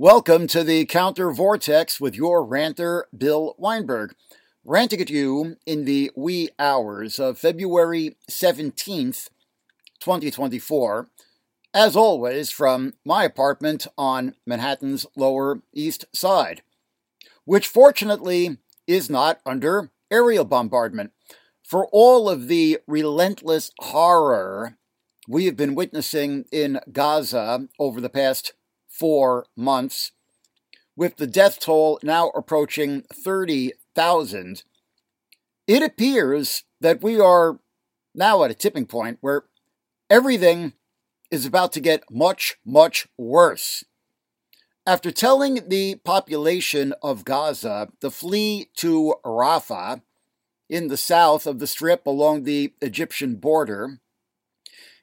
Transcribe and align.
Welcome 0.00 0.46
to 0.48 0.62
the 0.62 0.86
CounterVortex 0.86 2.00
with 2.00 2.14
your 2.14 2.44
ranter, 2.44 3.08
Bill 3.16 3.56
Weinberg. 3.58 4.14
Ranting 4.64 5.00
at 5.00 5.10
you 5.10 5.56
in 5.66 5.86
the 5.86 6.12
wee 6.14 6.50
hours 6.56 7.18
of 7.18 7.36
February 7.36 8.16
17th, 8.30 9.28
2024, 9.98 11.08
as 11.74 11.96
always 11.96 12.48
from 12.48 12.94
my 13.04 13.24
apartment 13.24 13.88
on 13.98 14.36
Manhattan's 14.46 15.04
Lower 15.16 15.62
East 15.74 16.04
Side, 16.14 16.62
which 17.44 17.66
fortunately 17.66 18.58
is 18.86 19.10
not 19.10 19.40
under 19.44 19.90
aerial 20.12 20.44
bombardment. 20.44 21.10
For 21.64 21.88
all 21.90 22.28
of 22.28 22.46
the 22.46 22.78
relentless 22.86 23.72
horror 23.80 24.78
we 25.26 25.46
have 25.46 25.56
been 25.56 25.74
witnessing 25.74 26.44
in 26.52 26.78
Gaza 26.92 27.66
over 27.80 28.00
the 28.00 28.08
past 28.08 28.52
four 28.98 29.46
months, 29.56 30.12
with 30.96 31.16
the 31.16 31.26
death 31.26 31.60
toll 31.60 32.00
now 32.02 32.30
approaching 32.30 33.02
30,000, 33.12 34.64
it 35.66 35.82
appears 35.82 36.64
that 36.80 37.02
we 37.02 37.20
are 37.20 37.60
now 38.14 38.42
at 38.42 38.50
a 38.50 38.54
tipping 38.54 38.86
point 38.86 39.18
where 39.20 39.44
everything 40.10 40.72
is 41.30 41.46
about 41.46 41.72
to 41.72 41.80
get 41.80 42.10
much, 42.10 42.56
much 42.64 43.06
worse. 43.16 43.84
After 44.86 45.10
telling 45.10 45.68
the 45.68 45.96
population 45.96 46.94
of 47.02 47.24
Gaza 47.24 47.88
to 48.00 48.10
flee 48.10 48.70
to 48.76 49.16
Rafah 49.24 50.00
in 50.68 50.88
the 50.88 50.96
south 50.96 51.46
of 51.46 51.58
the 51.58 51.66
strip 51.66 52.06
along 52.06 52.42
the 52.42 52.72
Egyptian 52.80 53.36
border, 53.36 54.00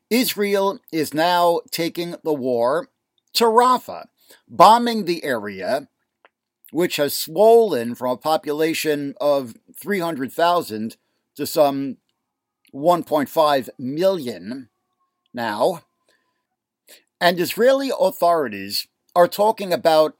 Israel 0.09 0.79
is 0.91 1.13
now 1.13 1.61
taking 1.71 2.15
the 2.23 2.33
war 2.33 2.89
to 3.35 3.45
Rafah, 3.45 4.07
bombing 4.47 5.05
the 5.05 5.23
area, 5.23 5.87
which 6.71 6.97
has 6.97 7.13
swollen 7.13 7.95
from 7.95 8.11
a 8.11 8.17
population 8.17 9.13
of 9.21 9.55
300,000 9.79 10.97
to 11.35 11.45
some 11.45 11.97
1.5 12.73 13.69
million 13.77 14.69
now. 15.33 15.83
And 17.21 17.39
Israeli 17.39 17.91
authorities 17.97 18.87
are 19.15 19.27
talking 19.27 19.71
about 19.71 20.17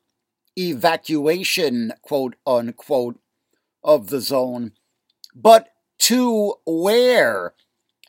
evacuation, 0.58 1.94
quote 2.02 2.36
unquote, 2.47 3.20
of 3.84 4.08
the 4.08 4.22
zone. 4.22 4.72
But 5.36 5.70
to 6.00 6.56
where? 6.66 7.53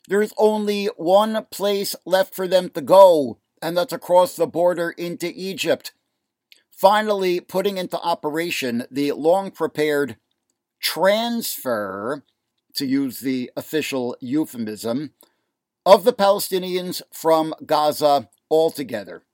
There's 0.08 0.32
only 0.38 0.86
one 0.96 1.46
place 1.50 1.96
left 2.04 2.34
for 2.34 2.46
them 2.46 2.70
to 2.70 2.80
go 2.80 3.38
and 3.66 3.76
that's 3.76 3.92
across 3.92 4.36
the 4.36 4.46
border 4.46 4.90
into 4.90 5.32
Egypt. 5.34 5.92
Finally, 6.70 7.40
putting 7.40 7.78
into 7.78 7.98
operation 7.98 8.84
the 8.92 9.10
long 9.10 9.50
prepared 9.50 10.16
transfer, 10.80 12.22
to 12.74 12.86
use 12.86 13.18
the 13.18 13.50
official 13.56 14.16
euphemism, 14.20 15.10
of 15.84 16.04
the 16.04 16.12
Palestinians 16.12 17.02
from 17.12 17.54
Gaza 17.64 18.28
altogether. 18.48 19.24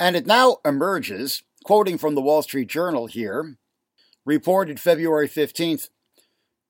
And 0.00 0.16
it 0.16 0.24
now 0.24 0.56
emerges, 0.64 1.42
quoting 1.64 1.98
from 1.98 2.14
the 2.14 2.22
Wall 2.22 2.40
Street 2.40 2.68
Journal 2.68 3.08
here, 3.08 3.58
reported 4.24 4.80
February 4.80 5.28
15th 5.28 5.90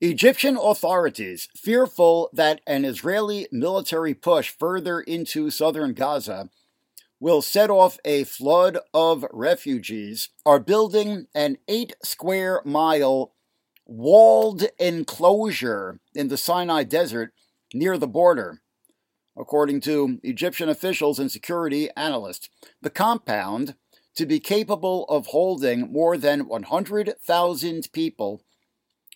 Egyptian 0.01 0.57
authorities, 0.57 1.49
fearful 1.57 2.31
that 2.33 2.61
an 2.69 2.85
Israeli 2.85 3.49
military 3.51 4.15
push 4.15 4.51
further 4.51 5.01
into 5.01 5.51
southern 5.51 5.93
Gaza 5.93 6.51
will 7.19 7.43
set 7.43 7.69
off 7.69 7.99
a 8.05 8.23
flood 8.23 8.79
of 8.95 9.27
refugees, 9.33 10.29
are 10.47 10.61
building 10.61 11.27
an 11.35 11.59
eight 11.67 11.97
square 12.05 12.63
mile 12.65 13.35
walled 13.87 14.65
enclosure 14.79 15.99
in 16.15 16.29
the 16.29 16.37
Sinai 16.37 16.85
Desert 16.85 17.33
near 17.75 17.98
the 17.98 18.07
border. 18.07 18.61
According 19.37 19.81
to 19.81 20.20
Egyptian 20.23 20.69
officials 20.69 21.19
and 21.19 21.31
security 21.31 21.91
analysts, 21.97 22.48
the 22.81 22.91
compound, 22.91 23.75
to 24.14 24.27
be 24.27 24.39
capable 24.39 25.05
of 25.07 25.29
holding 25.29 25.92
more 25.92 26.17
than 26.17 26.47
100,000 26.47 27.92
people, 27.92 28.42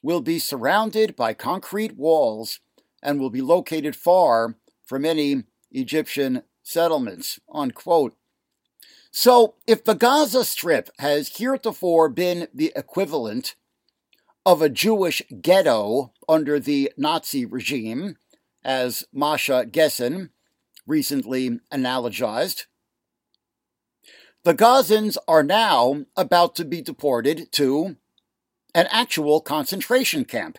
will 0.03 0.21
be 0.21 0.39
surrounded 0.39 1.17
by 1.17 1.33
concrete 1.33 1.97
walls 1.97 2.61
and 3.03 3.21
will 3.21 3.31
be 3.31 3.41
located 3.41 3.97
far 3.97 4.57
from 4.85 5.05
any 5.05 5.45
Egyptian 5.71 6.43
settlements. 6.63 7.39
Unquote. 7.53 8.17
So, 9.11 9.57
if 9.67 9.85
the 9.85 9.95
Gaza 9.95 10.45
Strip 10.45 10.89
has 10.99 11.37
heretofore 11.37 12.09
been 12.09 12.49
the 12.53 12.73
equivalent 12.75 13.57
of 14.45 14.63
a 14.63 14.71
Jewish 14.71 15.23
ghetto 15.41 16.13
under 16.29 16.59
the 16.59 16.91
Nazi 16.97 17.45
regime, 17.45 18.17
as 18.65 19.05
Masha 19.13 19.67
Gessen 19.71 20.31
recently 20.87 21.61
analogized, 21.73 22.65
the 24.45 24.55
Gazans 24.55 25.17
are 25.29 25.45
now 25.45 26.05
about 26.17 26.57
to 26.57 26.65
be 26.65 26.81
deported 26.81 27.53
to 27.53 27.97
an 28.75 28.89
actual 28.91 29.41
concentration 29.41 30.25
camp, 30.25 30.59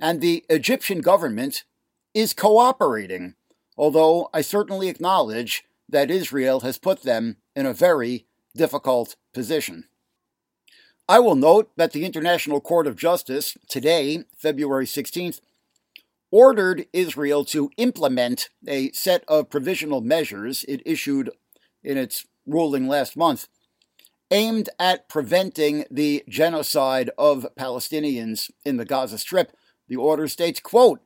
and 0.00 0.20
the 0.20 0.44
Egyptian 0.48 1.00
government 1.00 1.64
is 2.12 2.32
cooperating, 2.32 3.34
although 3.76 4.28
I 4.32 4.40
certainly 4.40 4.88
acknowledge 4.88 5.64
that 5.88 6.10
Israel 6.10 6.60
has 6.60 6.78
put 6.78 7.02
them 7.02 7.36
in 7.56 7.66
a 7.66 7.72
very 7.72 8.26
difficult 8.54 9.16
position. 9.32 9.84
I 11.08 11.18
will 11.18 11.34
note 11.34 11.70
that 11.76 11.92
the 11.92 12.04
International 12.04 12.60
Court 12.60 12.86
of 12.86 12.96
Justice, 12.96 13.58
today, 13.68 14.24
February 14.36 14.86
16th, 14.86 15.40
ordered 16.30 16.86
Israel 16.92 17.44
to 17.44 17.70
implement 17.76 18.48
a 18.66 18.90
set 18.92 19.22
of 19.28 19.50
provisional 19.50 20.00
measures 20.00 20.64
it 20.66 20.82
issued 20.84 21.30
in 21.82 21.98
its 21.98 22.26
ruling 22.46 22.88
last 22.88 23.16
month 23.16 23.48
aimed 24.34 24.68
at 24.80 25.08
preventing 25.08 25.84
the 25.88 26.24
genocide 26.28 27.08
of 27.16 27.46
Palestinians 27.56 28.50
in 28.64 28.78
the 28.78 28.84
Gaza 28.84 29.16
Strip. 29.16 29.52
The 29.86 29.94
order 29.94 30.26
states, 30.26 30.58
quote, 30.58 31.00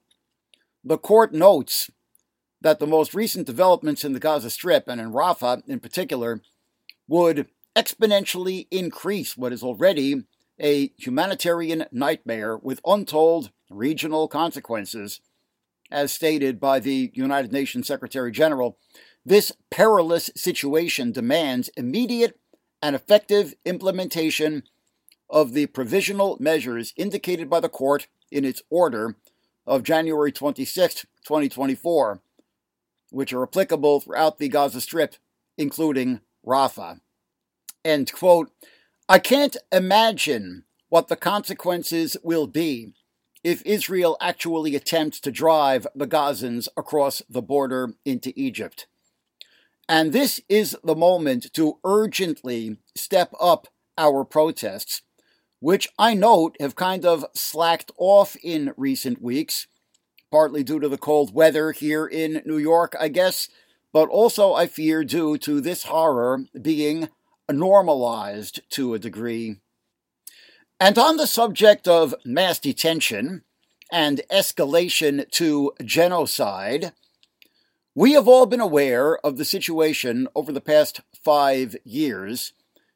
the 0.83 0.97
court 0.97 1.35
notes 1.35 1.91
that 2.63 2.79
the 2.79 2.87
most 2.87 3.13
recent 3.13 3.47
developments 3.47 4.03
in 4.03 4.15
the 4.15 4.19
Gaza 4.19 4.49
Strip 4.49 4.89
and 4.89 4.99
in 4.99 5.13
Rafah 5.13 5.63
in 5.69 5.79
particular 5.79 6.41
would 7.07 7.49
exponentially 7.77 8.67
increase 8.71 9.37
what 9.37 9.53
is 9.53 9.63
already 9.63 10.25
a 10.59 10.91
humanitarian 10.97 11.85
nightmare 11.93 12.57
with 12.57 12.81
untold 12.87 13.51
regional 13.69 14.27
consequences. 14.27 15.21
As 15.91 16.13
stated 16.13 16.59
by 16.59 16.81
the 16.81 17.11
United 17.13 17.53
Nations 17.53 17.87
Secretary 17.87 18.33
General, 18.33 18.79
this 19.25 19.53
perilous 19.71 20.31
situation 20.35 21.13
demands 21.13 21.69
immediate 21.77 22.39
and 22.83 22.95
effective 22.95 23.55
implementation 23.65 24.63
of 25.31 25.53
the 25.53 25.67
provisional 25.67 26.37
measures 26.41 26.93
indicated 26.97 27.51
by 27.51 27.61
the 27.61 27.69
court 27.69 28.09
in 28.31 28.45
its 28.45 28.63
order 28.71 29.17
of 29.67 29.83
January 29.83 30.33
26, 30.33 31.03
2024, 31.25 32.21
which 33.11 33.33
are 33.33 33.43
applicable 33.43 34.01
throughout 34.01 34.39
the 34.39 34.49
Gaza 34.49 34.81
Strip, 34.81 35.17
including 35.57 36.21
Rafah. 36.47 37.01
End 37.85 38.13
quote. 38.13 38.51
I 39.09 39.19
can't 39.19 39.57
imagine 39.73 40.65
what 40.89 41.09
the 41.09 41.17
consequences 41.17 42.17
will 42.23 42.47
be 42.47 42.93
if 43.45 43.63
Israel 43.65 44.17
actually 44.21 44.75
attempts 44.75 45.21
to 45.21 45.31
drive 45.31 45.87
the 45.95 46.07
Gazans 46.07 46.69
across 46.77 47.23
the 47.29 47.43
border 47.43 47.95
into 48.05 48.33
Egypt. 48.37 48.87
And 49.89 50.13
this 50.13 50.41
is 50.49 50.77
the 50.85 50.95
moment 50.95 51.53
to 51.55 51.79
urgently 51.83 52.77
step 52.95 53.33
up 53.41 53.69
our 53.97 54.25
protests, 54.25 55.03
which 55.61 55.89
I 55.99 56.13
note 56.13 56.57
have 56.61 56.77
kind 56.77 57.07
of 57.07 57.25
slacked 57.35 57.91
off 57.97 58.37
in 58.43 58.75
recent 58.77 59.23
weeks, 59.23 59.67
partly 60.31 60.63
due 60.63 60.79
to 60.79 60.91
the 60.91 60.99
cold 60.99 61.33
weather 61.33 61.73
here 61.73 62.07
in 62.07 62.43
New 62.45 62.59
York, 62.59 62.95
I 63.01 63.09
guess, 63.09 63.49
but 63.93 64.11
also 64.11 64.53
I 64.53 64.67
fear 64.67 65.05
due 65.05 65.39
to 65.39 65.61
this 65.61 65.85
horror 65.85 66.45
being 66.61 67.09
normalized 67.51 68.61
to 68.71 68.93
a 68.93 68.99
degree. 68.99 69.57
And 70.79 70.99
on 70.99 71.17
the 71.17 71.27
subject 71.27 71.89
of 71.89 72.15
mass 72.27 72.61
detention 72.61 73.43
and 73.91 74.21
escalation 74.31 75.29
to 75.33 75.73
genocide, 75.83 76.93
we 77.99 78.13
have 78.13 78.29
all 78.29 78.47
been 78.47 78.61
aware 78.61 79.19
of 79.27 79.39
the 79.39 79.45
situation 79.45 80.29
over 80.37 80.53
the 80.53 80.61
past 80.61 81.01
five 81.25 81.75
years 81.83 82.53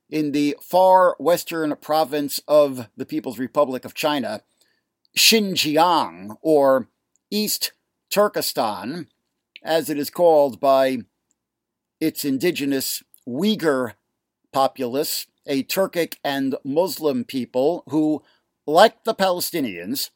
in 0.09 0.31
the 0.31 0.57
far 0.63 1.17
western 1.19 1.75
province 1.75 2.41
of 2.47 2.89
the 2.97 3.05
People's 3.05 3.41
Republic 3.41 3.85
of 3.85 3.95
China, 3.95 4.43
Xinjiang, 5.19 6.37
or 6.41 6.87
East 7.33 7.73
Turkestan, 8.11 9.09
as 9.61 9.91
it 9.91 9.99
is 9.99 10.09
called 10.09 10.61
by 10.61 10.99
its 12.01 12.25
indigenous 12.25 13.03
Uyghur 13.29 13.95
populace, 14.53 15.27
a 15.49 15.65
Turkic 15.65 16.19
and 16.23 16.55
Muslim 16.65 17.25
people 17.25 17.83
who, 17.89 18.23
like 18.69 19.03
the 19.03 19.17
Palestinians, 19.17 20.11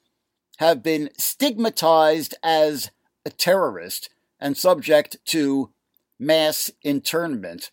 have 0.58 0.80
been 0.80 1.10
stigmatized 1.18 2.36
as 2.44 2.92
a 3.24 3.30
terrorist 3.30 4.10
and 4.40 4.56
subject 4.56 5.18
to 5.26 5.70
mass 6.18 6.70
internment. 6.82 7.70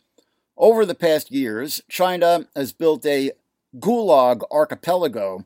Over 0.57 0.85
the 0.85 0.95
past 0.95 1.31
years, 1.31 1.81
China 1.89 2.47
has 2.55 2.73
built 2.73 3.05
a 3.05 3.31
gulag 3.79 4.41
archipelago 4.51 5.45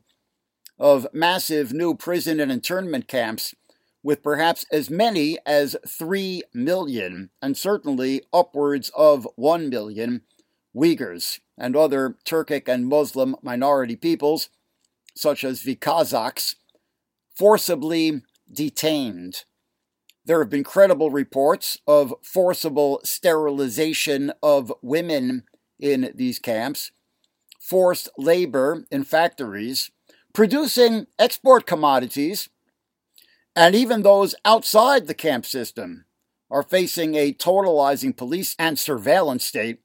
of 0.78 1.06
massive 1.12 1.72
new 1.72 1.94
prison 1.94 2.40
and 2.40 2.52
internment 2.52 3.08
camps 3.08 3.54
with 4.02 4.22
perhaps 4.22 4.64
as 4.70 4.90
many 4.90 5.38
as 5.44 5.76
3 5.86 6.42
million, 6.54 7.30
and 7.42 7.56
certainly 7.56 8.22
upwards 8.32 8.90
of 8.96 9.26
1 9.36 9.68
million, 9.68 10.22
Uyghurs 10.74 11.40
and 11.56 11.74
other 11.74 12.16
Turkic 12.24 12.68
and 12.68 12.86
Muslim 12.86 13.34
minority 13.42 13.96
peoples, 13.96 14.50
such 15.14 15.42
as 15.42 15.62
the 15.62 15.74
Kazakhs, 15.74 16.54
forcibly 17.34 18.22
detained. 18.50 19.44
There 20.28 20.40
have 20.40 20.50
been 20.50 20.62
credible 20.62 21.10
reports 21.10 21.78
of 21.86 22.12
forcible 22.22 23.00
sterilization 23.02 24.30
of 24.42 24.70
women 24.82 25.44
in 25.80 26.12
these 26.14 26.38
camps, 26.38 26.92
forced 27.58 28.10
labor 28.18 28.84
in 28.90 29.04
factories, 29.04 29.90
producing 30.34 31.06
export 31.18 31.64
commodities, 31.64 32.50
and 33.56 33.74
even 33.74 34.02
those 34.02 34.34
outside 34.44 35.06
the 35.06 35.14
camp 35.14 35.46
system 35.46 36.04
are 36.50 36.62
facing 36.62 37.14
a 37.14 37.32
totalizing 37.32 38.14
police 38.14 38.54
and 38.58 38.78
surveillance 38.78 39.46
state 39.46 39.80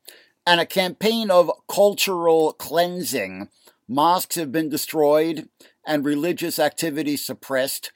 and 0.46 0.60
a 0.60 0.66
campaign 0.66 1.32
of 1.32 1.50
cultural 1.70 2.52
cleansing. 2.52 3.48
Mosques 3.88 4.36
have 4.36 4.52
been 4.52 4.68
destroyed 4.68 5.48
and 5.88 6.04
religious 6.04 6.60
activity 6.60 7.16
suppressed. 7.16 7.94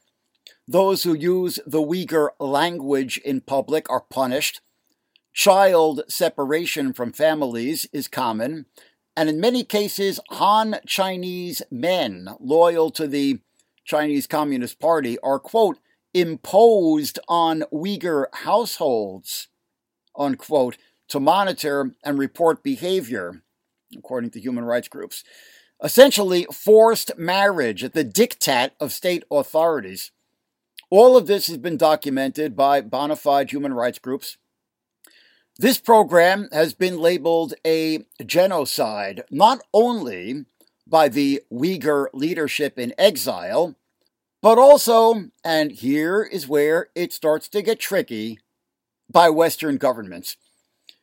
Those 0.68 1.04
who 1.04 1.14
use 1.14 1.60
the 1.66 1.82
Uyghur 1.82 2.32
language 2.40 3.18
in 3.20 3.40
public 3.40 3.90
are 3.90 4.02
punished. 4.02 4.60
Child 5.34 6.02
separation 6.10 6.92
from 6.92 7.14
families 7.14 7.88
is 7.94 8.10
common, 8.10 8.66
and 9.16 9.30
in 9.30 9.40
many 9.40 9.64
cases, 9.64 10.20
Han 10.30 10.80
Chinese 10.86 11.62
men 11.72 12.30
loyal 12.40 12.92
to 12.92 13.08
the 13.08 13.40
Chinese 13.86 14.28
Communist 14.28 14.80
Party 14.80 15.18
are, 15.20 15.40
quote, 15.40 15.80
imposed 16.14 17.18
on 17.30 17.64
Uyghur 17.72 18.26
households, 18.34 19.48
unquote, 20.18 20.78
to 21.08 21.20
monitor 21.20 21.96
and 22.04 22.20
report 22.20 22.62
behavior, 22.62 23.42
according 23.98 24.32
to 24.32 24.42
human 24.42 24.66
rights 24.66 24.90
groups. 24.90 25.24
Essentially, 25.82 26.46
forced 26.52 27.18
marriage 27.18 27.84
at 27.86 27.94
the 27.94 28.04
diktat 28.04 28.72
of 28.82 28.92
state 28.92 29.24
authorities. 29.32 30.12
All 30.90 31.18
of 31.18 31.28
this 31.28 31.48
has 31.48 31.58
been 31.58 31.78
documented 31.78 32.56
by 32.56 32.82
bona 32.82 33.16
fide 33.16 33.52
human 33.52 33.74
rights 33.74 34.00
groups 34.00 34.38
this 35.60 35.80
program 35.80 36.50
has 36.52 36.76
been 36.76 37.00
labeled 37.00 37.56
a 37.66 38.06
genocide, 38.24 39.24
not 39.32 39.60
only 39.74 40.46
by 40.86 41.10
the 41.10 41.42
Uyghur 41.52 42.10
leadership 42.14 42.78
in 42.78 42.94
exile, 42.96 43.76
but 44.40 44.60
also, 44.60 45.32
and 45.44 45.72
here 45.72 46.22
is 46.22 46.48
where 46.48 46.90
it 46.94 47.12
starts 47.12 47.48
to 47.50 47.64
get 47.64 47.80
tricky, 47.80 48.38
by 49.10 49.32
Western 49.32 49.78
governments. 49.78 50.38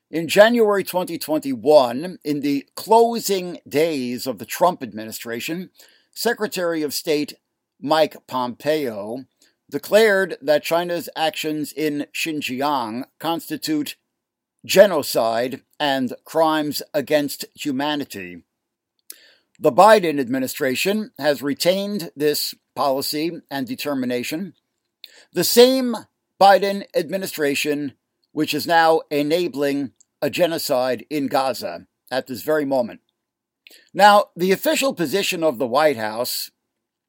In 0.09 0.29
January 0.29 0.85
2021, 0.85 2.19
in 2.23 2.41
the 2.41 2.69
closing 2.77 3.59
days 3.69 4.25
of 4.25 4.39
the 4.39 4.47
Trump 4.47 4.85
administration, 4.85 5.71
Secretary 6.13 6.83
of 6.83 6.95
State 6.95 7.35
Mike 7.81 8.25
Pompeo 8.29 9.25
declared 9.71 10.37
that 10.41 10.63
China's 10.63 11.09
actions 11.17 11.73
in 11.73 12.07
Xinjiang 12.15 13.05
constitute 13.19 13.97
genocide, 14.65 15.61
and 15.79 16.15
crimes 16.25 16.83
against 16.93 17.45
humanity. 17.55 18.43
The 19.59 19.73
Biden 19.73 20.19
administration 20.19 21.13
has 21.19 21.43
retained 21.43 22.11
this 22.17 22.55
policy 22.75 23.41
and 23.51 23.67
determination. 23.67 24.55
The 25.33 25.45
same 25.45 25.95
Biden 26.41 26.85
administration 26.97 27.93
which 28.33 28.53
is 28.53 28.67
now 28.67 29.03
enabling 29.11 29.93
a 30.21 30.29
genocide 30.29 31.07
in 31.09 31.29
Gaza 31.29 31.87
at 32.11 32.27
this 32.27 32.43
very 32.43 32.65
moment. 32.65 33.01
Now, 33.93 34.27
the 34.35 34.51
official 34.51 34.93
position 34.93 35.45
of 35.45 35.59
the 35.59 35.69
White 35.69 35.97
House 35.97 36.51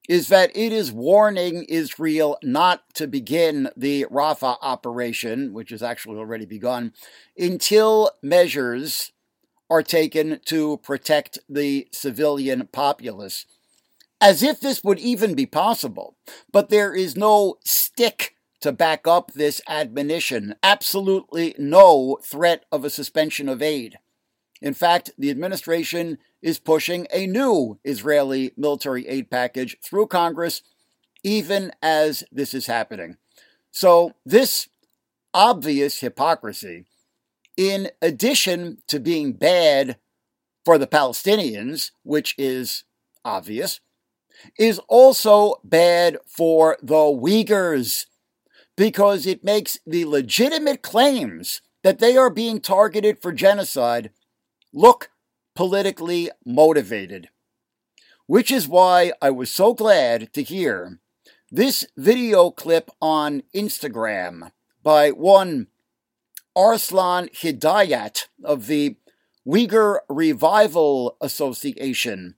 is 0.08 0.28
that 0.28 0.56
it 0.56 0.72
is 0.72 0.92
warning 0.92 1.64
Israel 1.64 2.38
not 2.44 2.84
to 2.94 3.08
begin 3.08 3.70
the 3.76 4.06
Rafah 4.06 4.58
operation, 4.62 5.54
which 5.54 5.72
has 5.72 5.82
actually 5.82 6.18
already 6.18 6.46
begun, 6.46 6.94
until 7.38 8.12
measures 8.22 9.12
are 9.70 9.84
taken 9.84 10.40
to 10.46 10.78
protect 10.78 11.40
the 11.50 11.88
civilian 11.92 12.68
populace. 12.72 13.46
As 14.22 14.44
if 14.44 14.60
this 14.60 14.84
would 14.84 15.00
even 15.00 15.34
be 15.34 15.46
possible. 15.46 16.16
But 16.52 16.70
there 16.70 16.94
is 16.94 17.16
no 17.16 17.56
stick 17.66 18.36
to 18.62 18.72
back 18.72 19.08
up 19.08 19.32
this 19.34 19.62
admonition, 19.68 20.56
absolutely 20.64 21.54
no 21.58 22.18
threat 22.24 22.66
of 22.72 22.86
a 22.86 22.90
suspension 22.90 23.50
of 23.50 23.62
aid. 23.62 23.98
In 24.62 24.74
fact, 24.74 25.12
the 25.18 25.30
administration 25.30 26.18
is 26.46 26.60
pushing 26.60 27.08
a 27.12 27.26
new 27.26 27.80
Israeli 27.84 28.52
military 28.56 29.08
aid 29.08 29.32
package 29.32 29.76
through 29.84 30.06
Congress, 30.06 30.62
even 31.24 31.72
as 31.82 32.24
this 32.32 32.54
is 32.54 32.68
happening. 32.68 33.18
So, 33.72 34.12
this 34.24 34.70
obvious 35.34 36.02
hypocrisy, 36.02 36.86
in 37.58 37.90
addition 38.00 38.78
to 38.88 39.00
being 39.00 39.34
bad 39.34 39.98
for 40.64 40.78
the 40.78 40.86
Palestinians, 40.86 41.90
which 42.04 42.36
is 42.38 42.84
obvious, 43.26 43.80
is 44.60 44.80
also 44.88 45.56
bad 45.64 46.20
for 46.28 46.78
the 46.80 46.94
Uyghurs 46.94 48.06
because 48.78 49.26
it 49.26 49.44
makes 49.44 49.80
the 49.88 50.06
legitimate 50.06 50.84
claims 50.84 51.62
that 51.82 51.98
they 51.98 52.16
are 52.16 52.30
being 52.30 52.62
targeted 52.62 53.20
for 53.20 53.32
genocide 53.32 54.12
look 54.72 55.10
politically 55.56 56.30
motivated. 56.46 57.30
Which 58.28 58.52
is 58.52 58.68
why 58.68 59.14
I 59.22 59.30
was 59.30 59.52
so 59.52 59.74
glad 59.74 60.34
to 60.34 60.44
hear 60.44 61.00
this 61.52 61.86
video 61.96 62.50
clip 62.52 62.90
on 63.02 63.44
Instagram 63.56 64.52
by 64.84 65.12
one 65.12 65.68
Arslan 66.56 67.30
Hidayat 67.30 68.28
of 68.44 68.68
the 68.68 68.98
Uyghur 69.48 70.00
Revival 70.10 71.18
Association, 71.22 72.36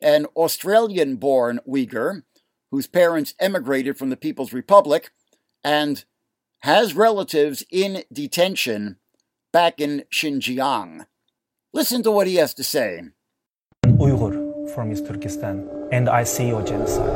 an 0.00 0.26
Australian 0.36 1.16
born 1.16 1.60
Uyghur 1.66 2.22
whose 2.70 2.86
parents 2.86 3.34
emigrated 3.40 3.96
from 3.96 4.10
the 4.10 4.16
People's 4.16 4.52
Republic 4.52 5.10
and 5.64 6.04
has 6.60 6.94
relatives 6.94 7.64
in 7.70 8.04
detention 8.12 8.98
back 9.52 9.80
in 9.80 10.04
Xinjiang. 10.12 11.06
Listen 11.76 12.02
to 12.04 12.10
what 12.10 12.26
he 12.26 12.36
has 12.36 12.54
to 12.54 12.64
say. 12.64 13.02
Uyghur 13.84 14.72
from 14.74 14.92
East 14.92 15.06
Turkestan, 15.06 15.68
and 15.92 16.08
I 16.08 16.24
see 16.24 16.48
your 16.48 16.62
genocide. 16.62 17.12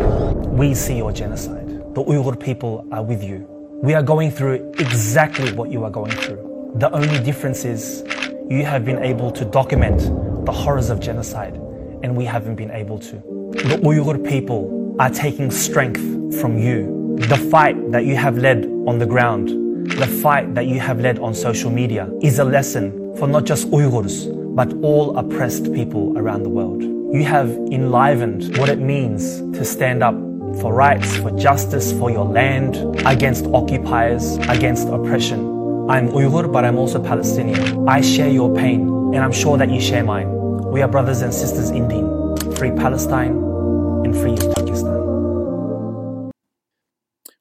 We 0.48 0.74
see 0.74 0.98
your 0.98 1.12
genocide. 1.12 1.66
The 1.94 2.04
Uyghur 2.04 2.38
people 2.38 2.86
are 2.92 3.02
with 3.02 3.24
you. 3.24 3.46
We 3.82 3.94
are 3.94 4.02
going 4.02 4.30
through 4.30 4.70
exactly 4.78 5.50
what 5.54 5.70
you 5.70 5.82
are 5.84 5.90
going 5.90 6.12
through. 6.12 6.74
The 6.74 6.92
only 6.92 7.18
difference 7.24 7.64
is 7.64 8.04
you 8.50 8.66
have 8.66 8.84
been 8.84 9.02
able 9.02 9.30
to 9.30 9.46
document 9.46 10.00
the 10.44 10.52
horrors 10.52 10.90
of 10.90 11.00
genocide, 11.00 11.54
and 12.02 12.14
we 12.14 12.26
haven't 12.26 12.56
been 12.56 12.70
able 12.70 12.98
to. 12.98 13.16
The 13.70 13.80
Uyghur 13.82 14.22
people 14.28 14.94
are 14.98 15.08
taking 15.08 15.50
strength 15.50 16.04
from 16.38 16.58
you. 16.58 17.16
The 17.16 17.38
fight 17.50 17.92
that 17.92 18.04
you 18.04 18.14
have 18.16 18.36
led 18.36 18.66
on 18.86 18.98
the 18.98 19.06
ground, 19.06 19.48
the 19.92 20.06
fight 20.06 20.54
that 20.54 20.66
you 20.66 20.80
have 20.80 21.00
led 21.00 21.18
on 21.18 21.32
social 21.32 21.70
media, 21.70 22.10
is 22.20 22.40
a 22.40 22.44
lesson 22.44 23.16
for 23.16 23.26
not 23.26 23.46
just 23.46 23.70
Uyghurs, 23.70 24.39
but 24.60 24.74
all 24.82 25.16
oppressed 25.16 25.72
people 25.72 26.12
around 26.18 26.42
the 26.42 26.50
world. 26.50 26.82
You 26.82 27.24
have 27.24 27.48
enlivened 27.48 28.58
what 28.58 28.68
it 28.68 28.78
means 28.78 29.40
to 29.56 29.64
stand 29.64 30.02
up 30.02 30.14
for 30.60 30.74
rights, 30.74 31.16
for 31.16 31.30
justice, 31.30 31.92
for 31.92 32.10
your 32.10 32.26
land, 32.26 32.76
against 33.06 33.46
occupiers, 33.54 34.36
against 34.50 34.86
oppression. 34.88 35.40
I'm 35.88 36.08
Uyghur, 36.08 36.52
but 36.52 36.66
I'm 36.66 36.76
also 36.76 37.02
Palestinian. 37.02 37.88
I 37.88 38.02
share 38.02 38.28
your 38.28 38.54
pain, 38.54 38.82
and 39.14 39.24
I'm 39.24 39.32
sure 39.32 39.56
that 39.56 39.70
you 39.70 39.80
share 39.80 40.04
mine. 40.04 40.28
We 40.70 40.82
are 40.82 40.88
brothers 40.88 41.22
and 41.22 41.32
sisters 41.32 41.70
in 41.70 41.88
Deen. 41.88 42.54
Free 42.56 42.72
Palestine 42.72 43.36
and 44.04 44.14
free 44.14 44.36
Turkestan. 44.36 45.00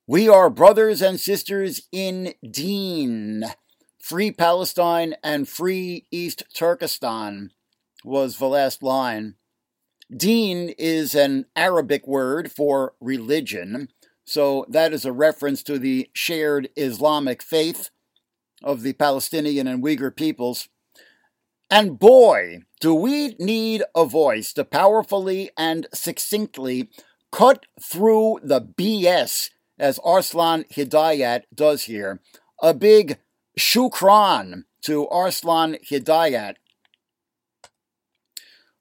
We 0.08 0.30
are 0.30 0.50
brothers 0.50 1.02
and 1.02 1.20
sisters 1.20 1.82
in 1.92 2.34
Deen. 2.50 3.44
Free 4.10 4.32
Palestine 4.32 5.14
and 5.24 5.48
Free 5.48 6.08
East 6.10 6.42
Turkestan. 6.56 7.52
was 8.04 8.40
the 8.40 8.48
last 8.48 8.82
line. 8.82 9.36
Deen 10.10 10.70
is 10.80 11.14
an 11.14 11.46
Arabic 11.56 12.08
word 12.08 12.52
for 12.52 12.96
religion, 13.00 13.90
so 14.26 14.66
that 14.68 14.94
is 14.94 15.06
a 15.06 15.12
reference 15.14 15.62
to 15.62 15.78
the 15.78 16.10
shared 16.12 16.70
Islamic 16.76 17.44
faith 17.44 17.92
of 18.64 18.82
the 18.82 18.94
Palestinian 18.94 19.68
and 19.68 19.84
Uyghur 19.84 20.16
peoples. 20.16 20.70
And 21.70 22.00
boy, 22.00 22.64
do 22.80 22.96
we 22.96 23.36
need 23.38 23.84
a 23.96 24.06
voice 24.06 24.54
to 24.54 24.66
powerfully 24.66 25.52
and 25.56 25.86
succinctly 25.94 26.90
cut 27.32 27.68
through 27.80 28.40
the 28.42 28.60
BS 28.60 29.52
as 29.78 30.00
Arslan 30.00 30.64
Hidayat 30.74 31.44
does 31.54 31.84
here. 31.84 32.22
A 32.60 32.74
big 32.74 33.20
shukran 33.60 34.64
to 34.82 35.08
Arslan 35.10 35.78
Hidayat. 35.86 36.56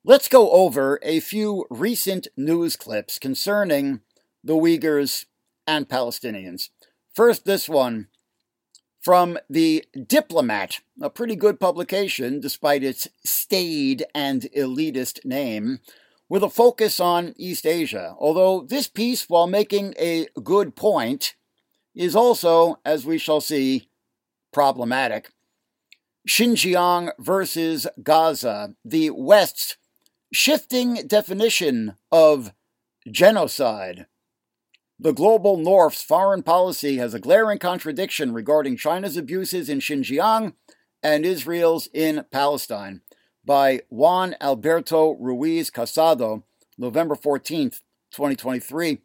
Let's 0.05 0.29
go 0.29 0.51
over 0.53 0.99
a 1.03 1.21
few 1.21 1.67
recent 1.69 2.29
news 2.37 2.77
clips 2.77 3.19
concerning 3.19 4.01
the 4.43 4.55
Uyghurs 4.55 5.27
and 5.67 5.89
Palestinians. 5.89 6.71
First, 7.13 7.45
this 7.45 7.69
one 7.69 8.07
from 9.01 9.39
The 9.51 9.85
Diplomat, 9.95 10.81
a 11.01 11.11
pretty 11.11 11.37
good 11.37 11.61
publication 11.61 12.41
despite 12.41 12.83
its 12.83 13.09
staid 13.25 14.05
and 14.15 14.43
elitist 14.57 15.25
name, 15.25 15.81
with 16.29 16.43
a 16.43 16.51
focus 16.51 17.01
on 17.01 17.35
East 17.37 17.67
Asia. 17.67 18.15
Although 18.19 18.63
this 18.63 18.87
piece, 18.87 19.29
while 19.29 19.47
making 19.47 19.95
a 19.99 20.29
good 20.43 20.77
point, 20.77 21.35
is 21.95 22.15
also, 22.15 22.79
as 22.85 23.05
we 23.05 23.19
shall 23.19 23.41
see, 23.41 23.89
problematic. 24.59 25.31
Xinjiang 26.29 27.13
versus 27.21 27.87
Gaza, 28.03 28.75
the 28.85 29.11
West's 29.11 29.77
shifting 30.33 31.07
definition 31.07 31.95
of 32.11 32.53
genocide. 33.09 34.07
The 34.99 35.13
global 35.13 35.59
North's 35.59 36.03
foreign 36.03 36.43
policy 36.43 36.97
has 36.97 37.15
a 37.15 37.21
glaring 37.21 37.61
contradiction 37.61 38.35
regarding 38.35 38.77
China's 38.77 39.17
abuses 39.17 39.69
in 39.69 39.79
Xinjiang 39.79 40.55
and 41.05 41.25
Israel's 41.25 41.89
in 41.95 42.25
Palestine. 42.33 43.03
By 43.45 43.83
Juan 43.91 44.35
Alberto 44.41 45.13
Ruiz 45.21 45.71
Casado, 45.71 46.43
November 46.77 47.15
14th, 47.15 47.81
2023. 48.11 48.99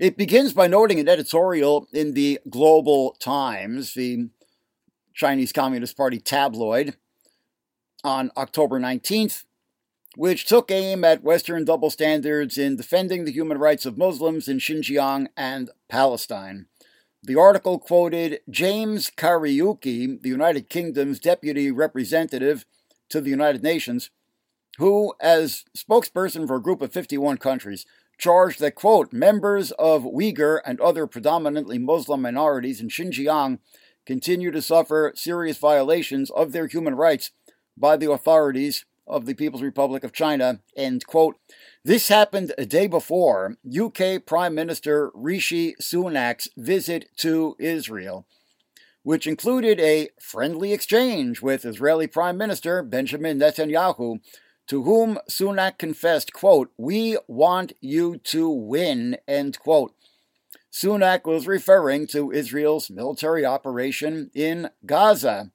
It 0.00 0.16
begins 0.16 0.54
by 0.54 0.66
noting 0.66 0.98
an 0.98 1.08
editorial 1.08 1.86
in 1.92 2.14
the 2.14 2.40
Global 2.48 3.14
Times, 3.20 3.94
the 3.94 4.30
Chinese 5.14 5.52
Communist 5.52 5.96
Party 5.96 6.18
tabloid, 6.18 6.96
on 8.04 8.30
October 8.36 8.80
19th, 8.80 9.44
which 10.16 10.46
took 10.46 10.70
aim 10.70 11.04
at 11.04 11.22
Western 11.22 11.64
double 11.64 11.90
standards 11.90 12.58
in 12.58 12.76
defending 12.76 13.24
the 13.24 13.32
human 13.32 13.58
rights 13.58 13.86
of 13.86 13.98
Muslims 13.98 14.48
in 14.48 14.58
Xinjiang 14.58 15.28
and 15.36 15.70
Palestine. 15.88 16.66
The 17.22 17.36
article 17.36 17.78
quoted 17.78 18.40
James 18.48 19.10
Kariuki, 19.10 20.20
the 20.20 20.28
United 20.28 20.68
Kingdom's 20.68 21.20
deputy 21.20 21.70
representative 21.70 22.64
to 23.10 23.20
the 23.20 23.30
United 23.30 23.62
Nations, 23.62 24.10
who, 24.78 25.14
as 25.20 25.64
spokesperson 25.76 26.46
for 26.46 26.56
a 26.56 26.62
group 26.62 26.80
of 26.80 26.92
51 26.92 27.36
countries, 27.36 27.84
charged 28.16 28.60
that, 28.60 28.74
quote, 28.74 29.12
members 29.12 29.70
of 29.72 30.04
Uyghur 30.04 30.60
and 30.64 30.80
other 30.80 31.06
predominantly 31.06 31.78
Muslim 31.78 32.22
minorities 32.22 32.80
in 32.80 32.88
Xinjiang 32.88 33.58
continue 34.06 34.50
to 34.50 34.62
suffer 34.62 35.12
serious 35.14 35.58
violations 35.58 36.30
of 36.30 36.52
their 36.52 36.66
human 36.66 36.94
rights 36.94 37.30
by 37.76 37.96
the 37.96 38.10
authorities 38.10 38.84
of 39.06 39.26
the 39.26 39.34
People's 39.34 39.62
Republic 39.62 40.04
of 40.04 40.12
China, 40.12 40.60
end 40.76 41.06
quote. 41.06 41.36
This 41.84 42.08
happened 42.08 42.52
a 42.56 42.64
day 42.64 42.86
before 42.86 43.56
UK 43.66 44.24
Prime 44.24 44.54
Minister 44.54 45.10
Rishi 45.14 45.74
Sunak's 45.80 46.48
visit 46.56 47.06
to 47.18 47.56
Israel, 47.58 48.26
which 49.02 49.26
included 49.26 49.80
a 49.80 50.10
friendly 50.20 50.72
exchange 50.72 51.42
with 51.42 51.64
Israeli 51.64 52.06
Prime 52.06 52.38
Minister 52.38 52.82
Benjamin 52.82 53.38
Netanyahu, 53.38 54.20
to 54.68 54.84
whom 54.84 55.18
Sunak 55.28 55.78
confessed, 55.78 56.32
quote, 56.32 56.70
We 56.76 57.18
want 57.26 57.72
you 57.80 58.18
to 58.18 58.48
win, 58.48 59.18
end 59.26 59.58
quote. 59.58 59.92
Sunak 60.72 61.24
was 61.24 61.46
referring 61.46 62.06
to 62.08 62.30
Israel's 62.30 62.90
military 62.90 63.44
operation 63.44 64.30
in 64.34 64.70
Gaza. 64.86 65.50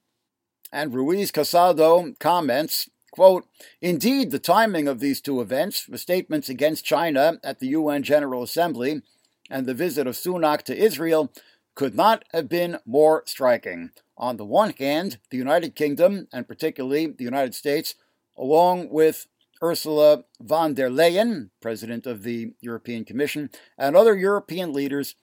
And 0.72 0.94
Ruiz 0.94 1.32
Casado 1.32 2.20
comments, 2.20 2.90
Quote, 3.12 3.48
Indeed, 3.80 4.32
the 4.32 4.40
timing 4.40 4.90
of 4.90 5.00
these 5.00 5.22
two 5.22 5.40
events, 5.40 5.86
the 5.86 5.98
statements 5.98 6.50
against 6.50 6.84
China 6.84 7.40
at 7.46 7.60
the 7.60 7.68
UN 7.68 8.04
General 8.04 8.44
Assembly 8.44 9.04
and 9.50 9.66
the 9.66 9.74
visit 9.74 10.06
of 10.06 10.16
Sunak 10.16 10.64
to 10.64 10.78
Israel, 10.78 11.32
could 11.76 11.96
not 11.96 12.26
have 12.34 12.50
been 12.50 12.80
more 12.86 13.24
striking. 13.26 13.92
On 14.18 14.36
the 14.36 14.44
one 14.44 14.72
hand, 14.72 15.20
the 15.30 15.38
United 15.38 15.76
Kingdom, 15.76 16.28
and 16.34 16.46
particularly 16.46 17.08
the 17.08 17.24
United 17.24 17.56
States, 17.56 17.96
along 18.38 18.90
with 18.90 19.28
Ursula 19.62 20.26
von 20.42 20.74
der 20.74 20.90
Leyen, 20.90 21.50
President 21.62 22.06
of 22.06 22.24
the 22.24 22.54
European 22.62 23.06
Commission, 23.06 23.50
and 23.78 23.96
other 23.96 24.16
European 24.16 24.74
leaders, 24.74 25.16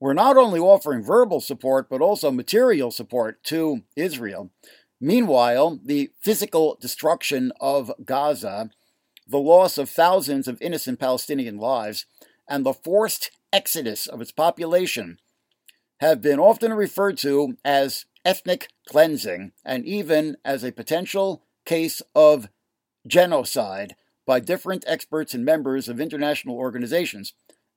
were 0.00 0.14
not 0.14 0.36
only 0.36 0.60
offering 0.60 1.02
verbal 1.02 1.40
support 1.40 1.88
but 1.88 2.00
also 2.00 2.30
material 2.30 2.90
support 2.90 3.42
to 3.44 3.82
Israel. 3.96 4.50
Meanwhile, 5.00 5.80
the 5.84 6.10
physical 6.20 6.76
destruction 6.80 7.52
of 7.60 7.92
Gaza, 8.04 8.70
the 9.26 9.38
loss 9.38 9.78
of 9.78 9.88
thousands 9.88 10.48
of 10.48 10.60
innocent 10.60 10.98
Palestinian 10.98 11.58
lives, 11.58 12.06
and 12.48 12.64
the 12.64 12.72
forced 12.72 13.30
exodus 13.52 14.06
of 14.06 14.20
its 14.20 14.32
population 14.32 15.18
have 16.00 16.20
been 16.20 16.38
often 16.38 16.72
referred 16.72 17.18
to 17.18 17.56
as 17.64 18.06
ethnic 18.24 18.68
cleansing 18.86 19.52
and 19.64 19.84
even 19.84 20.36
as 20.44 20.64
a 20.64 20.72
potential 20.72 21.42
case 21.64 22.02
of 22.14 22.48
genocide 23.08 23.96
by 24.26 24.40
different 24.40 24.84
experts 24.86 25.34
and 25.34 25.44
members 25.44 25.88
of 25.88 26.00
international 26.00 26.56
organizations, 26.56 27.32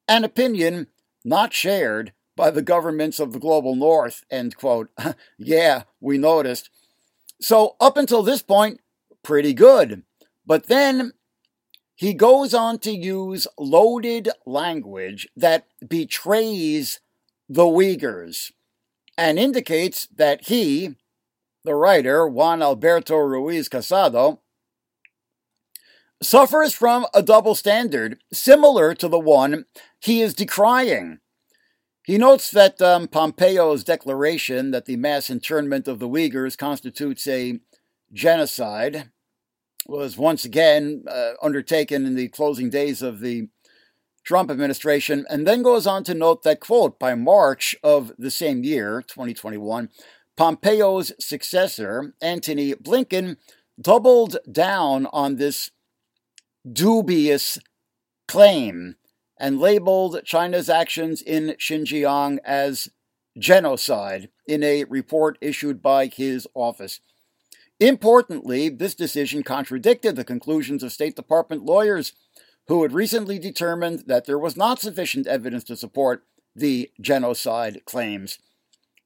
an 0.07 0.23
opinion 0.23 0.88
not 1.23 1.53
shared 1.53 2.13
by 2.35 2.51
the 2.51 2.61
governments 2.61 3.19
of 3.19 3.33
the 3.33 3.39
global 3.39 3.75
north, 3.75 4.23
end 4.29 4.55
quote. 4.55 4.89
yeah, 5.38 5.83
we 6.00 6.17
noticed. 6.17 6.69
So, 7.39 7.75
up 7.79 7.97
until 7.97 8.23
this 8.23 8.41
point, 8.41 8.79
pretty 9.23 9.53
good. 9.53 10.03
But 10.45 10.67
then 10.67 11.13
he 11.95 12.13
goes 12.13 12.53
on 12.53 12.79
to 12.79 12.91
use 12.91 13.47
loaded 13.57 14.29
language 14.45 15.27
that 15.35 15.67
betrays 15.88 17.00
the 17.47 17.63
Uyghurs 17.63 18.51
and 19.17 19.38
indicates 19.38 20.07
that 20.07 20.47
he, 20.47 20.95
the 21.63 21.75
writer, 21.75 22.27
Juan 22.27 22.61
Alberto 22.61 23.17
Ruiz 23.17 23.69
Casado, 23.69 24.39
suffers 26.21 26.73
from 26.73 27.05
a 27.13 27.23
double 27.23 27.55
standard 27.55 28.19
similar 28.31 28.93
to 28.95 29.07
the 29.07 29.19
one 29.19 29.65
he 29.99 30.21
is 30.21 30.33
decrying. 30.33 31.19
He 32.03 32.17
notes 32.17 32.49
that 32.51 32.81
um, 32.81 33.07
Pompeo's 33.07 33.83
declaration 33.83 34.71
that 34.71 34.85
the 34.85 34.95
mass 34.95 35.29
internment 35.29 35.87
of 35.87 35.99
the 35.99 36.09
Uyghurs 36.09 36.57
constitutes 36.57 37.27
a 37.27 37.59
genocide 38.11 39.11
was 39.87 40.17
once 40.17 40.45
again 40.45 41.03
uh, 41.07 41.31
undertaken 41.41 42.05
in 42.05 42.15
the 42.15 42.27
closing 42.27 42.69
days 42.69 43.01
of 43.01 43.19
the 43.19 43.47
Trump 44.23 44.51
administration, 44.51 45.25
and 45.29 45.47
then 45.47 45.63
goes 45.63 45.87
on 45.87 46.03
to 46.03 46.13
note 46.13 46.43
that, 46.43 46.59
quote, 46.59 46.99
by 46.99 47.15
March 47.15 47.75
of 47.83 48.11
the 48.19 48.29
same 48.29 48.63
year, 48.63 49.01
2021, 49.01 49.89
Pompeo's 50.37 51.11
successor, 51.19 52.13
Antony 52.21 52.73
Blinken, 52.73 53.37
doubled 53.79 54.37
down 54.51 55.07
on 55.07 55.37
this 55.37 55.71
dubious 56.69 57.59
claim 58.27 58.95
and 59.39 59.59
labeled 59.59 60.21
China's 60.23 60.69
actions 60.69 61.21
in 61.21 61.55
Xinjiang 61.59 62.37
as 62.45 62.89
genocide 63.37 64.29
in 64.47 64.63
a 64.63 64.83
report 64.85 65.37
issued 65.41 65.81
by 65.81 66.07
his 66.07 66.47
office. 66.53 66.99
Importantly, 67.79 68.69
this 68.69 68.93
decision 68.93 69.41
contradicted 69.41 70.15
the 70.15 70.23
conclusions 70.23 70.83
of 70.83 70.91
State 70.91 71.15
Department 71.15 71.65
lawyers 71.65 72.13
who 72.67 72.83
had 72.83 72.93
recently 72.93 73.39
determined 73.39 74.03
that 74.05 74.25
there 74.25 74.37
was 74.37 74.55
not 74.55 74.79
sufficient 74.79 75.25
evidence 75.25 75.63
to 75.63 75.75
support 75.75 76.23
the 76.55 76.91
genocide 77.01 77.81
claims. 77.85 78.37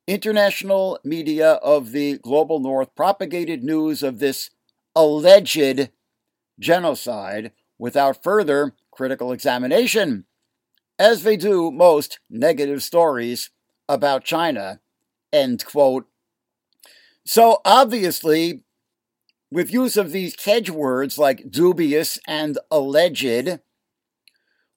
International 0.08 1.00
media 1.04 1.54
of 1.54 1.92
the 1.92 2.18
global 2.18 2.60
north 2.60 2.94
propagated 2.96 3.64
news 3.64 4.04
of 4.04 4.20
this 4.20 4.50
alleged 4.96 5.90
genocide 6.60 7.52
without 7.78 8.24
further 8.24 8.74
critical 8.92 9.32
examination, 9.32 10.26
as 10.98 11.24
they 11.24 11.36
do 11.36 11.72
most 11.72 12.20
negative 12.30 12.82
stories 12.82 13.50
about 13.90 14.24
China. 14.24 14.80
End 15.34 15.66
quote. 15.66 16.08
So 17.26 17.60
obviously, 17.66 18.64
with 19.52 19.74
use 19.74 19.98
of 19.98 20.12
these 20.12 20.42
hedge 20.44 20.70
words 20.70 21.18
like 21.18 21.50
dubious 21.50 22.20
and 22.28 22.58
alleged, 22.72 23.60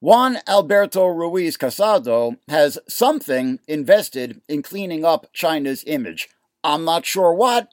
Juan 0.01 0.39
Alberto 0.47 1.07
Ruiz 1.07 1.57
Casado 1.57 2.37
has 2.49 2.79
something 2.89 3.59
invested 3.67 4.41
in 4.49 4.63
cleaning 4.63 5.05
up 5.05 5.27
China's 5.33 5.83
image. 5.87 6.29
I'm 6.63 6.85
not 6.85 7.05
sure 7.05 7.33
what, 7.35 7.73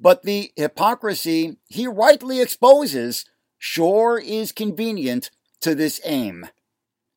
but 0.00 0.22
the 0.22 0.52
hypocrisy 0.56 1.58
he 1.66 1.86
rightly 1.86 2.40
exposes 2.40 3.26
sure 3.58 4.18
is 4.18 4.52
convenient 4.52 5.30
to 5.60 5.74
this 5.74 6.00
aim. 6.04 6.46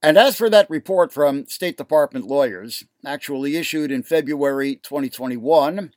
And 0.03 0.17
as 0.17 0.35
for 0.35 0.49
that 0.49 0.69
report 0.69 1.13
from 1.13 1.45
State 1.45 1.77
Department 1.77 2.25
lawyers, 2.25 2.83
actually 3.05 3.55
issued 3.55 3.91
in 3.91 4.01
February 4.01 4.75
2021 4.77 5.93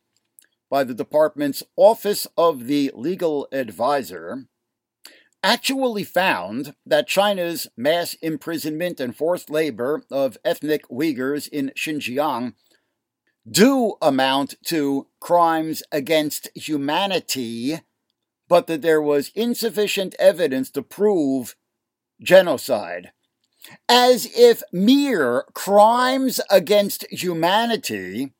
by 0.71 0.85
the 0.85 0.95
department's 0.95 1.63
Office 1.77 2.27
of 2.37 2.67
the 2.67 2.91
Legal 2.95 3.49
Advisor, 3.51 4.47
actually 5.43 6.05
found 6.05 6.75
that 6.85 7.07
China's 7.07 7.69
mass 7.77 8.15
imprisonment 8.23 9.01
and 9.01 9.17
forced 9.17 9.51
labor 9.51 10.03
of 10.11 10.39
ethnic 10.45 10.89
Uyghurs 10.89 11.49
in 11.49 11.71
Xinjiang 11.77 12.55
do 13.49 13.95
amount 14.01 14.55
to 14.67 15.07
crimes 15.21 15.83
against 15.93 16.49
humanity, 16.55 17.81
but 18.49 18.67
that 18.67 18.83
there 18.83 19.01
was 19.01 19.33
insufficient 19.35 20.15
evidence 20.19 20.71
to 20.71 20.83
prove 20.83 21.57
genocide. 22.23 23.13
As 23.89 24.27
if 24.37 24.63
mere 24.73 25.45
crimes 25.55 26.41
against 26.51 27.07
humanity, 27.11 28.35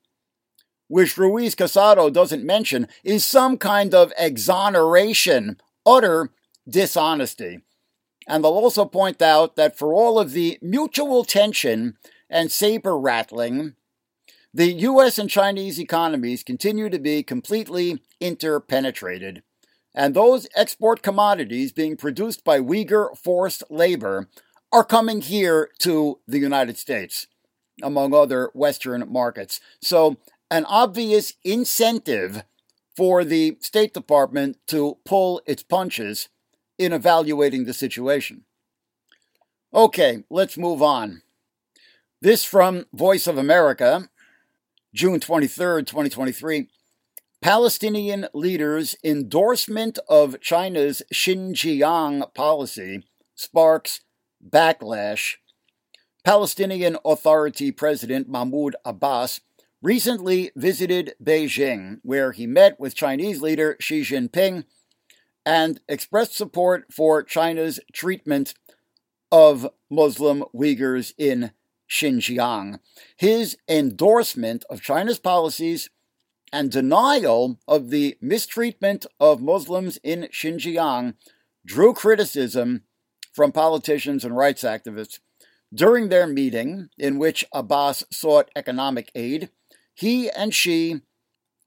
which 0.89 1.17
Ruiz 1.17 1.55
Casado 1.55 2.13
doesn't 2.13 2.45
mention, 2.45 2.89
is 3.03 3.25
some 3.25 3.57
kind 3.57 3.95
of 3.95 4.13
exoneration, 4.19 5.57
utter 5.87 6.31
dishonesty. 6.69 7.61
And 8.27 8.45
they'll 8.45 8.53
also 8.53 8.85
point 8.85 9.23
out 9.23 9.57
that 9.57 9.79
for 9.79 9.93
all 9.93 10.19
of 10.19 10.33
the 10.33 10.59
mutual 10.63 11.25
tension 11.25 11.97
and 12.29 12.51
saber 12.51 12.99
rattling, 12.99 13.75
the 14.53 14.73
US 14.73 15.19
and 15.19 15.29
Chinese 15.29 15.81
economies 15.81 16.43
continue 16.43 16.89
to 16.89 16.99
be 16.99 17.23
completely 17.23 18.01
interpenetrated. 18.21 19.43
And 19.95 20.15
those 20.15 20.49
export 20.57 21.03
commodities 21.03 21.73
being 21.73 21.97
produced 21.97 22.45
by 22.45 22.59
Uyghur 22.59 23.17
forced 23.17 23.63
labor 23.71 24.29
are 24.73 24.85
coming 24.85 25.21
here 25.21 25.71
to 25.79 26.19
the 26.27 26.39
United 26.39 26.77
States, 26.77 27.29
among 27.83 28.13
other 28.13 28.51
Western 28.55 29.11
markets. 29.11 29.61
So, 29.81 30.17
an 30.51 30.65
obvious 30.67 31.35
incentive 31.45 32.45
for 32.97 33.25
the 33.25 33.57
State 33.61 33.95
Department 33.95 34.59
to 34.69 34.99
pull 35.05 35.41
its 35.47 35.63
punches 35.63 36.29
in 36.79 36.93
evaluating 36.93 37.65
the 37.65 37.75
situation. 37.75 38.45
Okay, 39.73 40.25
let's 40.31 40.57
move 40.59 40.83
on. 40.83 41.23
This 42.21 42.45
from 42.45 42.87
Voice 42.93 43.27
of 43.27 43.39
America, 43.39 44.09
June 44.95 45.21
23, 45.21 45.83
2023. 45.85 46.69
Palestinian 47.45 48.27
leaders' 48.33 48.97
endorsement 49.05 49.99
of 50.09 50.41
China's 50.41 51.03
Xinjiang 51.13 52.33
policy 52.33 53.05
sparks 53.35 54.01
backlash. 54.43 55.35
Palestinian 56.25 56.97
Authority 57.05 57.71
President 57.71 58.31
Mahmoud 58.31 58.77
Abbas 58.83 59.43
recently 59.83 60.53
visited 60.57 61.17
Beijing, 61.23 61.99
where 62.03 62.33
he 62.33 62.47
met 62.47 62.81
with 62.81 62.95
Chinese 62.95 63.43
leader 63.43 63.77
Xi 63.79 64.01
Jinping 64.01 64.65
and 65.45 65.83
expressed 65.87 66.35
support 66.35 66.87
for 66.91 67.23
China's 67.23 67.79
treatment 67.93 68.55
of 69.31 69.69
Muslim 69.91 70.45
Uyghurs 70.55 71.13
in 71.19 71.51
Xinjiang. 71.91 72.79
His 73.19 73.59
endorsement 73.69 74.65
of 74.71 74.81
China's 74.81 75.19
policies 75.19 75.91
and 76.55 76.71
denial 76.71 77.59
of 77.67 77.91
the 77.91 78.17
mistreatment 78.21 79.07
of 79.19 79.43
Muslims 79.43 79.99
in 80.05 80.29
Xinjiang 80.33 81.15
drew 81.67 81.93
criticism 81.93 82.85
from 83.33 83.51
politicians 83.51 84.25
and 84.25 84.37
rights 84.37 84.63
activists. 84.63 85.19
During 85.75 86.09
their 86.11 86.29
meeting, 86.29 86.91
in 86.97 87.19
which 87.19 87.45
Abbas 87.53 88.05
sought 88.13 88.53
economic 88.55 89.11
aid, 89.17 89.51
he 89.93 90.31
and 90.31 90.55
Xi 90.55 91.01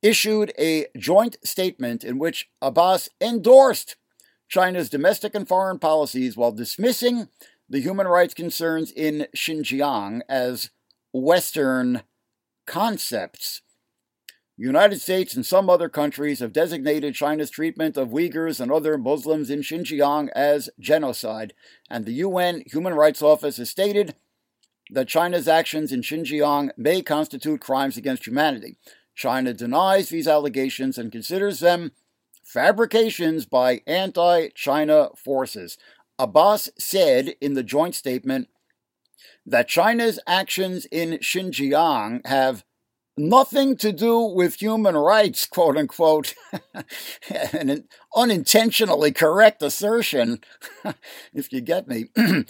issued 0.01 0.53
a 0.57 0.85
joint 0.95 1.35
statement 1.43 2.05
in 2.05 2.17
which 2.17 2.49
Abbas 2.61 3.09
endorsed 3.19 3.97
China's 4.47 4.89
domestic 4.89 5.35
and 5.35 5.45
foreign 5.45 5.79
policies 5.79 6.37
while 6.37 6.53
dismissing 6.53 7.27
the 7.67 7.81
human 7.81 8.07
rights 8.07 8.33
concerns 8.33 8.93
in 8.93 9.27
Xinjiang 9.35 10.21
as 10.29 10.69
Western 11.11 12.03
concepts. 12.65 13.61
The 14.57 14.65
United 14.65 14.99
States 14.99 15.35
and 15.35 15.45
some 15.45 15.69
other 15.69 15.87
countries 15.87 16.39
have 16.39 16.51
designated 16.51 17.13
China's 17.13 17.51
treatment 17.51 17.95
of 17.95 18.09
Uyghurs 18.09 18.59
and 18.59 18.71
other 18.71 18.97
Muslims 18.97 19.51
in 19.51 19.59
Xinjiang 19.59 20.29
as 20.35 20.71
genocide, 20.79 21.53
and 21.91 22.05
the 22.05 22.13
UN 22.13 22.63
Human 22.65 22.95
Rights 22.95 23.21
Office 23.21 23.57
has 23.57 23.69
stated 23.69 24.15
that 24.89 25.07
China's 25.07 25.47
actions 25.47 25.91
in 25.91 26.01
Xinjiang 26.01 26.71
may 26.75 27.03
constitute 27.03 27.61
crimes 27.61 27.97
against 27.97 28.25
humanity. 28.25 28.77
China 29.13 29.53
denies 29.53 30.09
these 30.09 30.27
allegations 30.27 30.97
and 30.97 31.11
considers 31.11 31.59
them 31.59 31.91
fabrications 32.43 33.45
by 33.45 33.81
anti 33.85 34.47
China 34.55 35.09
forces. 35.23 35.77
Abbas 36.17 36.71
said 36.79 37.35
in 37.39 37.53
the 37.53 37.63
joint 37.63 37.93
statement 37.93 38.47
that 39.45 39.67
China's 39.67 40.19
actions 40.25 40.85
in 40.85 41.19
Xinjiang 41.19 42.25
have 42.25 42.63
nothing 43.17 43.75
to 43.77 43.91
do 43.91 44.19
with 44.21 44.61
human 44.61 44.95
rights, 44.95 45.45
quote 45.45 45.77
unquote, 45.77 46.35
an 47.53 47.85
unintentionally 48.15 49.11
correct 49.11 49.61
assertion, 49.61 50.39
if 51.33 51.51
you 51.51 51.61
get 51.61 51.87
me, 51.87 52.05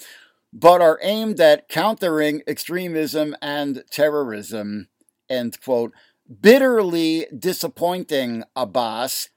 but 0.54 0.82
are 0.82 1.00
aimed 1.02 1.40
at 1.40 1.70
countering 1.70 2.42
extremism 2.48 3.36
and 3.42 3.84
terrorism, 3.90 4.90
end 5.30 5.60
quote. 5.62 5.94
Bitterly 6.42 7.26
disappointing, 7.38 8.44
Abbas, 8.56 9.30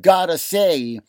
gotta 0.00 0.38
say, 0.38 1.00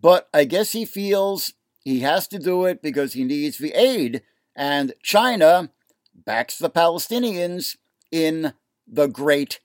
but 0.00 0.28
I 0.32 0.44
guess 0.44 0.70
he 0.70 0.84
feels 0.84 1.52
he 1.82 2.00
has 2.00 2.28
to 2.28 2.38
do 2.38 2.64
it 2.64 2.80
because 2.80 3.14
he 3.14 3.24
needs 3.24 3.58
the 3.58 3.72
aid, 3.72 4.22
and 4.54 4.92
China 5.02 5.70
backs 6.14 6.58
the 6.58 6.70
Palestinians 6.70 7.76
in 8.12 8.52
the 8.90 9.06
great 9.06 9.60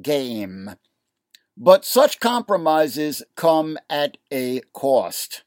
game. 0.00 0.76
But 1.56 1.84
such 1.84 2.20
compromises 2.20 3.22
come 3.34 3.78
at 3.90 4.16
a 4.32 4.60
cost. 4.72 5.44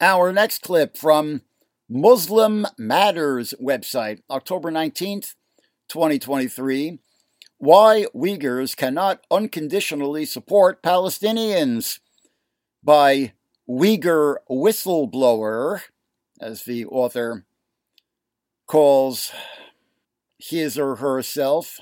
Our 0.00 0.32
next 0.32 0.62
clip 0.62 0.96
from 0.96 1.42
Muslim 1.88 2.66
Matters 2.76 3.54
website, 3.60 4.20
October 4.30 4.70
19th, 4.70 5.34
2023. 5.88 6.98
Why 7.58 8.06
Uyghurs 8.14 8.76
Cannot 8.76 9.24
Unconditionally 9.30 10.24
Support 10.24 10.82
Palestinians 10.82 11.98
by 12.82 13.32
Uyghur 13.68 14.36
Whistleblower, 14.48 15.82
as 16.40 16.62
the 16.64 16.86
author 16.86 17.44
calls 18.66 19.32
his 20.38 20.78
or 20.78 20.96
herself. 20.96 21.80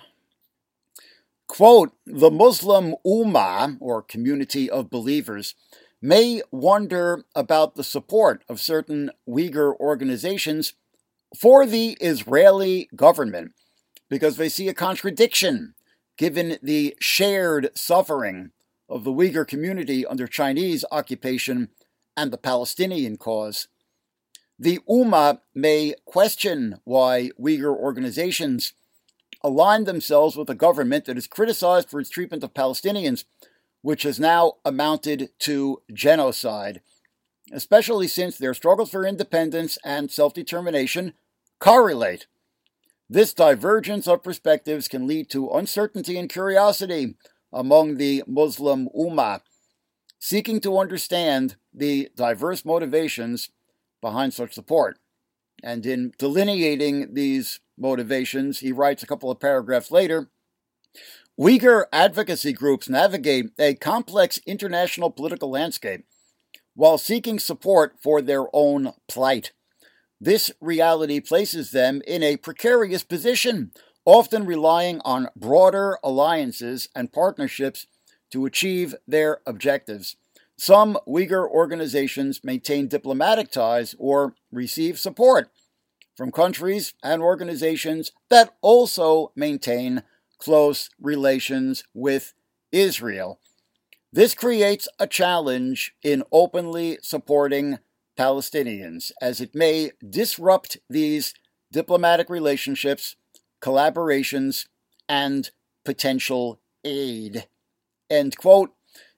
Quote, 1.47 1.93
the 2.05 2.31
Muslim 2.31 2.97
Ummah, 3.07 3.77
or 3.81 4.03
community 4.03 4.69
of 4.69 4.91
believers, 4.91 5.55
may 6.03 6.43
wonder 6.51 7.25
about 7.35 7.75
the 7.75 7.85
support 7.85 8.43
of 8.49 8.61
certain 8.61 9.11
Uyghur 9.29 9.75
organizations 9.79 10.75
for 11.39 11.65
the 11.65 11.97
Israeli 12.01 12.89
government 12.95 13.53
because 14.09 14.37
they 14.37 14.49
see 14.49 14.69
a 14.69 14.75
contradiction 14.75 15.75
given 16.17 16.59
the 16.63 16.97
shared 17.01 17.71
suffering 17.75 18.51
of 18.89 19.05
the 19.05 19.13
Uyghur 19.13 19.47
community 19.47 20.07
under 20.07 20.27
Chinese 20.27 20.85
occupation 20.91 21.69
and 22.17 22.33
the 22.33 22.39
Palestinian 22.39 23.17
cause. 23.17 23.69
The 24.59 24.79
Ummah 24.89 25.41
may 25.55 25.95
question 26.05 26.81
why 26.85 27.31
Uyghur 27.39 27.77
organizations 27.77 28.73
align 29.47 29.85
themselves 29.85 30.37
with 30.37 30.51
a 30.51 30.55
government 30.55 31.05
that 31.05 31.19
is 31.19 31.27
criticized 31.27 31.89
for 31.89 32.01
its 32.01 32.11
treatment 32.11 32.43
of 32.45 32.55
Palestinians, 32.55 33.25
which 33.83 34.03
has 34.03 34.19
now 34.19 34.55
amounted 34.65 35.31
to 35.41 35.83
genocide, 35.93 36.81
especially 37.53 38.09
since 38.09 38.37
their 38.39 38.55
struggles 38.55 38.91
for 38.91 39.07
independence 39.07 39.79
and 39.85 40.11
self 40.11 40.35
determination 40.35 41.15
correlate 41.61 42.27
this 43.09 43.33
divergence 43.33 44.09
of 44.09 44.23
perspectives 44.25 44.89
can 44.89 45.07
lead 45.07 45.31
to 45.31 45.51
uncertainty 45.51 46.19
and 46.19 46.29
curiosity 46.29 47.15
among 47.53 47.97
the 47.97 48.25
Muslim 48.27 48.89
Ummah. 48.97 49.41
seeking 50.19 50.61
to 50.61 50.79
understand 50.79 51.57
the 51.73 52.11
diverse 52.17 52.65
motivations 52.65 53.51
behind 54.01 54.35
such 54.35 54.55
support. 54.55 54.99
And 55.63 55.87
in 55.87 56.13
delineating 56.19 57.15
these 57.15 57.61
motivations, 57.79 58.61
he 58.61 58.73
writes 58.73 59.03
a 59.03 59.07
couple 59.07 59.31
of 59.31 59.41
paragraphs 59.41 59.91
later 59.91 60.29
Uyghur 61.39 61.85
advocacy 61.93 62.55
groups 62.55 62.89
navigate 62.89 63.51
a 63.59 63.75
complex 63.75 64.41
international 64.47 65.11
political 65.11 65.51
landscape 65.51 66.07
while 66.75 66.97
seeking 66.97 67.39
support 67.39 67.97
for 68.03 68.23
their 68.23 68.47
own 68.55 68.93
plight. 69.07 69.53
This 70.19 70.51
reality 70.61 71.21
places 71.21 71.73
them 71.73 72.01
in 72.07 72.23
a 72.23 72.39
precarious 72.39 73.03
position, 73.03 73.73
often 74.07 74.47
relying 74.47 75.01
on 75.05 75.29
broader 75.37 75.99
alliances 76.03 76.89
and 76.95 77.12
partnerships 77.12 77.87
to 78.31 78.47
achieve 78.47 78.95
their 79.07 79.41
objectives. 79.47 80.17
Some 80.59 80.99
Uyghur 81.07 81.47
organizations 81.47 82.43
maintain 82.43 82.89
diplomatic 82.89 83.51
ties 83.51 83.95
or 83.99 84.35
receive 84.51 84.99
support 84.99 85.51
from 86.17 86.33
countries 86.33 86.95
and 87.03 87.23
organizations 87.23 88.11
that 88.31 88.57
also 88.63 89.33
maintain 89.37 90.03
close 90.39 90.91
relations 91.01 91.85
with 91.95 92.33
Israel. 92.73 93.39
This 94.13 94.35
creates 94.35 94.89
a 94.99 95.07
challenge 95.07 95.95
in 96.03 96.23
openly 96.33 96.99
supporting 97.03 97.79
Palestinians, 98.19 99.13
as 99.21 99.41
it 99.41 99.55
may 99.55 99.93
disrupt 100.09 100.79
these 100.89 101.35
diplomatic 101.71 102.31
relationships, 102.31 103.17
collaborations, 103.61 104.67
and 105.09 105.51
potential 105.85 106.59
aid. 106.83 107.47
End 108.09 108.37
quote. 108.39 108.73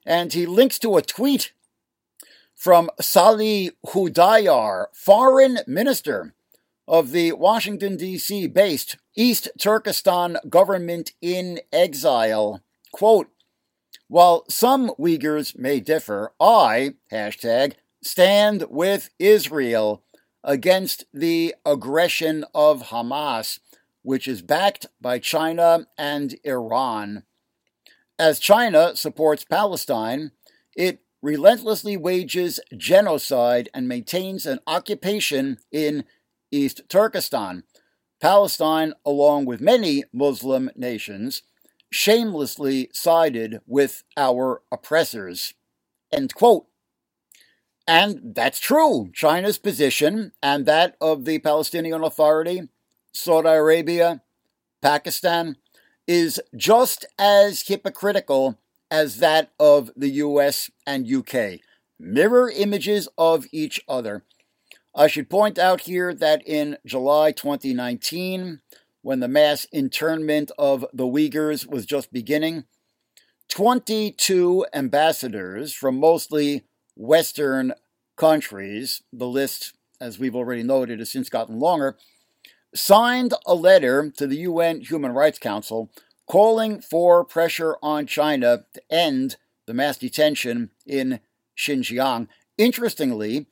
And 0.05 0.33
he 0.33 0.45
links 0.45 0.79
to 0.79 0.97
a 0.97 1.01
tweet 1.01 1.53
from 2.55 2.89
Salih 2.99 3.71
Hudayyar, 3.85 4.87
foreign 4.93 5.59
minister 5.65 6.33
of 6.89 7.11
the 7.11 7.31
Washington, 7.33 7.95
D.C. 7.95 8.47
based 8.47 8.97
East 9.15 9.47
Turkestan 9.59 10.37
government 10.49 11.11
in 11.21 11.59
exile. 11.71 12.63
Quote, 12.91 13.29
while 14.07 14.43
some 14.49 14.89
Uyghurs 14.99 15.55
may 15.55 15.79
differ, 15.79 16.33
I, 16.39 16.95
hashtag, 17.11 17.73
stand 18.01 18.65
with 18.71 19.11
Israel 19.19 20.03
against 20.43 21.05
the 21.13 21.53
aggression 21.63 22.43
of 22.55 22.87
Hamas, 22.87 23.59
which 24.01 24.27
is 24.27 24.41
backed 24.41 24.87
by 24.99 25.19
China 25.19 25.85
and 25.95 26.35
Iran. 26.43 27.21
As 28.17 28.39
China 28.39 28.95
supports 28.95 29.45
Palestine, 29.45 30.31
it 30.75 31.01
relentlessly 31.21 31.97
wages 31.97 32.59
genocide 32.75 33.69
and 33.75 33.87
maintains 33.87 34.47
an 34.47 34.59
occupation 34.65 35.59
in 35.71 36.03
East 36.51 36.81
Turkestan. 36.89 37.63
Palestine, 38.21 38.93
along 39.05 39.45
with 39.45 39.61
many 39.61 40.03
Muslim 40.11 40.69
nations, 40.75 41.41
shamelessly 41.91 42.89
sided 42.93 43.61
with 43.65 44.03
our 44.17 44.61
oppressors. 44.71 45.53
End 46.11 46.33
quote. 46.33 46.65
And 47.87 48.35
that's 48.35 48.59
true. 48.59 49.09
China's 49.13 49.57
position 49.57 50.33
and 50.43 50.65
that 50.65 50.95
of 51.01 51.25
the 51.25 51.39
Palestinian 51.39 52.03
Authority, 52.03 52.69
Saudi 53.13 53.49
Arabia, 53.49 54.21
Pakistan, 54.81 55.55
is 56.07 56.39
just 56.55 57.05
as 57.17 57.63
hypocritical 57.67 58.59
as 58.91 59.17
that 59.17 59.51
of 59.59 59.91
the 59.95 60.09
US 60.09 60.69
and 60.85 61.11
UK. 61.11 61.59
Mirror 61.99 62.51
images 62.55 63.07
of 63.17 63.45
each 63.51 63.79
other. 63.87 64.23
I 64.99 65.07
should 65.07 65.29
point 65.29 65.57
out 65.57 65.79
here 65.83 66.13
that 66.13 66.45
in 66.45 66.77
July 66.85 67.31
2019, 67.31 68.59
when 69.01 69.21
the 69.21 69.29
mass 69.29 69.65
internment 69.71 70.51
of 70.59 70.85
the 70.91 71.05
Uyghurs 71.05 71.65
was 71.65 71.85
just 71.85 72.11
beginning, 72.11 72.65
22 73.47 74.65
ambassadors 74.73 75.71
from 75.73 76.01
mostly 76.01 76.65
Western 76.97 77.71
countries, 78.17 79.01
the 79.13 79.25
list, 79.25 79.73
as 80.01 80.19
we've 80.19 80.35
already 80.35 80.63
noted, 80.63 80.99
has 80.99 81.09
since 81.09 81.29
gotten 81.29 81.59
longer, 81.59 81.95
signed 82.75 83.33
a 83.47 83.55
letter 83.55 84.11
to 84.17 84.27
the 84.27 84.39
UN 84.39 84.81
Human 84.81 85.13
Rights 85.13 85.39
Council 85.39 85.89
calling 86.27 86.81
for 86.81 87.23
pressure 87.23 87.77
on 87.81 88.05
China 88.05 88.65
to 88.73 88.81
end 88.89 89.37
the 89.65 89.73
mass 89.73 89.97
detention 89.97 90.71
in 90.85 91.21
Xinjiang. 91.57 92.27
Interestingly, 92.57 93.47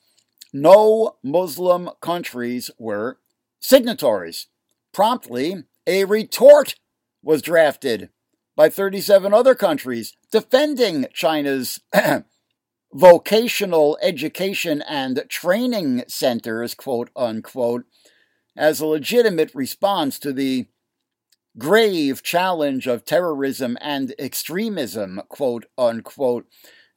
no 0.54 1.18
Muslim 1.24 1.90
countries 2.02 2.72
were 2.78 3.20
signatories. 3.60 4.48
Promptly, 4.94 5.64
a 5.86 6.06
retort 6.06 6.76
was 7.22 7.42
drafted 7.42 8.10
by 8.56 8.70
37 8.70 9.34
other 9.34 9.56
countries 9.56 10.16
defending 10.32 11.06
China's 11.14 11.80
vocational 12.94 13.98
education 14.02 14.82
and 14.88 15.24
training 15.30 16.04
centers, 16.08 16.74
quote 16.74 17.10
unquote, 17.16 17.86
as 18.56 18.80
a 18.80 18.86
legitimate 18.86 19.54
response 19.54 20.18
to 20.20 20.34
the 20.34 20.68
grave 21.58 22.24
challenge 22.24 22.88
of 22.88 23.06
terrorism 23.06 23.78
and 23.82 24.14
extremism, 24.20 25.22
quote 25.30 25.66
unquote. 25.78 26.46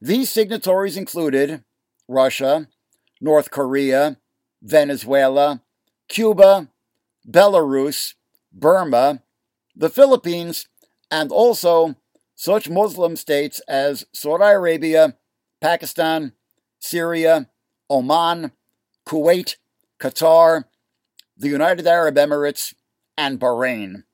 These 0.01 0.31
signatories 0.31 0.97
included 0.97 1.65
Russia, 2.09 2.69
North 3.21 3.51
Korea, 3.51 4.17
Venezuela, 4.63 5.63
Cuba, 6.09 6.69
Belarus, 7.29 8.15
Burma, 8.53 9.23
the 9.77 9.91
Philippines, 9.91 10.67
and 11.11 11.31
also 11.31 11.97
such 12.35 12.71
Muslim 12.71 13.17
states 13.17 13.61
as 13.69 14.07
Saudi 14.13 14.45
Arabia, 14.45 15.17
Pakistan, 15.61 16.33
Syria, 16.79 17.49
Oman, 17.91 18.53
Kuwait, 19.07 19.57
Qatar, 20.01 20.65
the 21.37 21.49
United 21.49 21.87
Arab 21.87 22.17
Emirates, 22.17 22.75
and 23.17 23.39
Bahrain. 23.39 24.05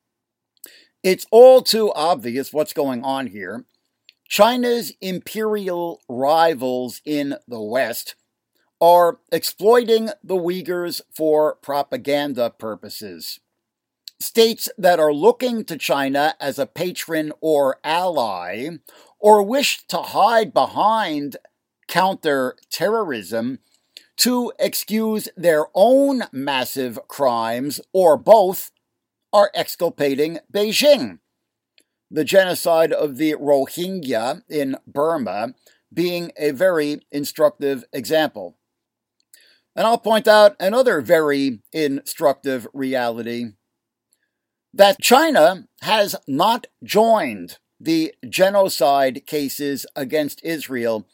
It's 1.03 1.27
all 1.31 1.63
too 1.63 1.93
obvious 1.95 2.53
what's 2.53 2.73
going 2.73 3.05
on 3.05 3.29
here. 3.29 3.65
China's 4.29 4.93
imperial 5.01 6.01
rivals 6.09 7.01
in 7.05 7.37
the 7.47 7.61
West 7.61 8.17
are 8.81 9.19
exploiting 9.33 10.11
the 10.23 10.35
Uyghurs 10.35 11.01
for 11.15 11.55
propaganda 11.57 12.51
purposes. 12.51 13.41
States 14.21 14.69
that 14.79 14.99
are 14.99 15.13
looking 15.13 15.65
to 15.65 15.77
China 15.77 16.35
as 16.41 16.59
a 16.59 16.67
patron 16.67 17.33
or 17.41 17.79
ally 17.85 18.69
or 19.19 19.43
wish 19.43 19.87
to 19.89 19.99
hide 19.99 20.53
behind 20.53 21.37
counter-terrorism 21.89 23.59
to 24.17 24.53
excuse 24.59 25.29
their 25.37 25.67
own 25.75 26.23
massive 26.33 26.99
crimes 27.09 27.81
or 27.93 28.17
both 28.17 28.71
are 29.33 29.51
exculpating 29.55 30.39
Beijing. 30.53 31.19
The 32.11 32.25
genocide 32.25 32.93
of 32.93 33.17
the 33.17 33.33
Rohingya 33.35 34.43
in 34.49 34.77
Burma 34.87 35.55
being 35.93 36.33
a 36.39 36.53
very 36.53 37.01
instructive 37.11 37.85
example. 37.93 38.57
And 39.77 39.87
I'll 39.87 39.99
point 39.99 40.27
out 40.27 40.57
another 40.59 41.03
very 41.03 41.61
instructive 41.71 42.67
reality 42.73 43.53
that 44.73 45.01
China 45.03 45.69
has 45.83 46.17
not 46.27 46.67
joined 46.83 47.59
the 47.79 48.15
genocide 48.27 49.27
cases 49.27 49.85
against 49.95 50.43
Israel 50.43 51.07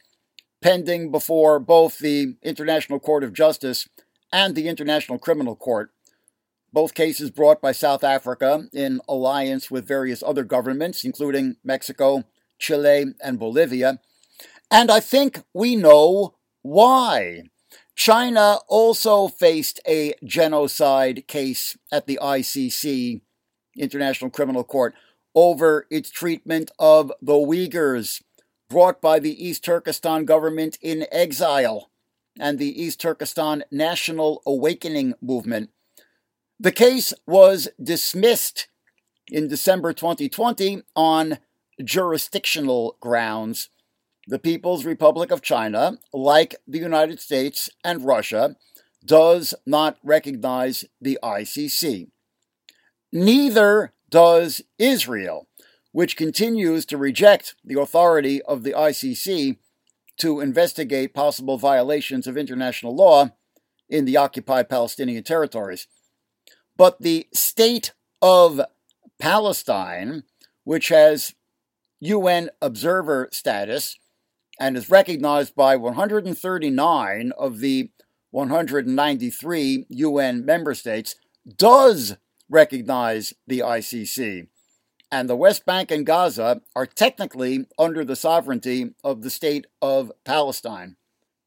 pending 0.62 1.10
before 1.10 1.58
both 1.58 1.98
the 1.98 2.36
International 2.40 3.00
Court 3.00 3.24
of 3.24 3.32
Justice 3.32 3.88
and 4.32 4.54
the 4.54 4.68
International 4.68 5.18
Criminal 5.18 5.56
Court. 5.56 5.90
Both 6.72 6.94
cases 6.94 7.32
brought 7.32 7.60
by 7.60 7.72
South 7.72 8.04
Africa 8.04 8.68
in 8.72 9.00
alliance 9.08 9.72
with 9.72 9.88
various 9.88 10.22
other 10.22 10.44
governments, 10.44 11.04
including 11.04 11.56
Mexico, 11.64 12.22
Chile, 12.60 13.06
and 13.22 13.40
Bolivia. 13.40 13.98
And 14.70 14.88
I 14.88 15.00
think 15.00 15.42
we 15.52 15.74
know 15.74 16.36
why. 16.62 17.42
China 17.94 18.58
also 18.68 19.28
faced 19.28 19.80
a 19.86 20.14
genocide 20.24 21.26
case 21.28 21.76
at 21.92 22.06
the 22.06 22.18
ICC, 22.22 23.20
International 23.76 24.30
Criminal 24.30 24.64
Court, 24.64 24.94
over 25.34 25.86
its 25.90 26.10
treatment 26.10 26.70
of 26.78 27.12
the 27.20 27.32
Uyghurs 27.32 28.22
brought 28.68 29.00
by 29.00 29.18
the 29.18 29.44
East 29.44 29.64
Turkestan 29.64 30.24
government 30.24 30.78
in 30.80 31.06
exile 31.12 31.90
and 32.38 32.58
the 32.58 32.82
East 32.82 33.00
Turkestan 33.00 33.64
National 33.70 34.42
Awakening 34.46 35.14
Movement. 35.20 35.70
The 36.58 36.72
case 36.72 37.12
was 37.26 37.68
dismissed 37.82 38.68
in 39.28 39.48
December 39.48 39.92
2020 39.92 40.82
on 40.96 41.38
jurisdictional 41.82 42.96
grounds. 43.00 43.68
The 44.26 44.38
People's 44.38 44.84
Republic 44.84 45.30
of 45.30 45.42
China, 45.42 45.98
like 46.12 46.54
the 46.66 46.78
United 46.78 47.20
States 47.20 47.68
and 47.84 48.04
Russia, 48.04 48.56
does 49.04 49.54
not 49.66 49.98
recognize 50.02 50.84
the 51.00 51.18
ICC. 51.22 52.08
Neither 53.12 53.92
does 54.10 54.62
Israel, 54.78 55.48
which 55.90 56.16
continues 56.16 56.86
to 56.86 56.96
reject 56.96 57.56
the 57.64 57.80
authority 57.80 58.40
of 58.42 58.62
the 58.62 58.72
ICC 58.72 59.58
to 60.18 60.40
investigate 60.40 61.14
possible 61.14 61.58
violations 61.58 62.26
of 62.26 62.36
international 62.36 62.94
law 62.94 63.30
in 63.88 64.04
the 64.04 64.16
occupied 64.16 64.68
Palestinian 64.68 65.24
territories. 65.24 65.88
But 66.76 67.00
the 67.00 67.26
state 67.34 67.92
of 68.20 68.60
Palestine, 69.18 70.22
which 70.64 70.88
has 70.88 71.34
UN 72.00 72.50
observer 72.60 73.28
status 73.32 73.96
and 74.62 74.76
is 74.76 74.88
recognized 74.88 75.56
by 75.56 75.74
139 75.74 77.32
of 77.36 77.58
the 77.58 77.90
193 78.30 79.86
UN 79.88 80.44
member 80.46 80.72
states, 80.72 81.16
does 81.56 82.16
recognize 82.48 83.34
the 83.48 83.58
ICC. 83.58 84.46
And 85.10 85.28
the 85.28 85.34
West 85.34 85.66
Bank 85.66 85.90
and 85.90 86.06
Gaza 86.06 86.62
are 86.76 86.86
technically 86.86 87.66
under 87.76 88.04
the 88.04 88.14
sovereignty 88.14 88.94
of 89.02 89.22
the 89.22 89.30
state 89.30 89.66
of 89.82 90.12
Palestine, 90.24 90.94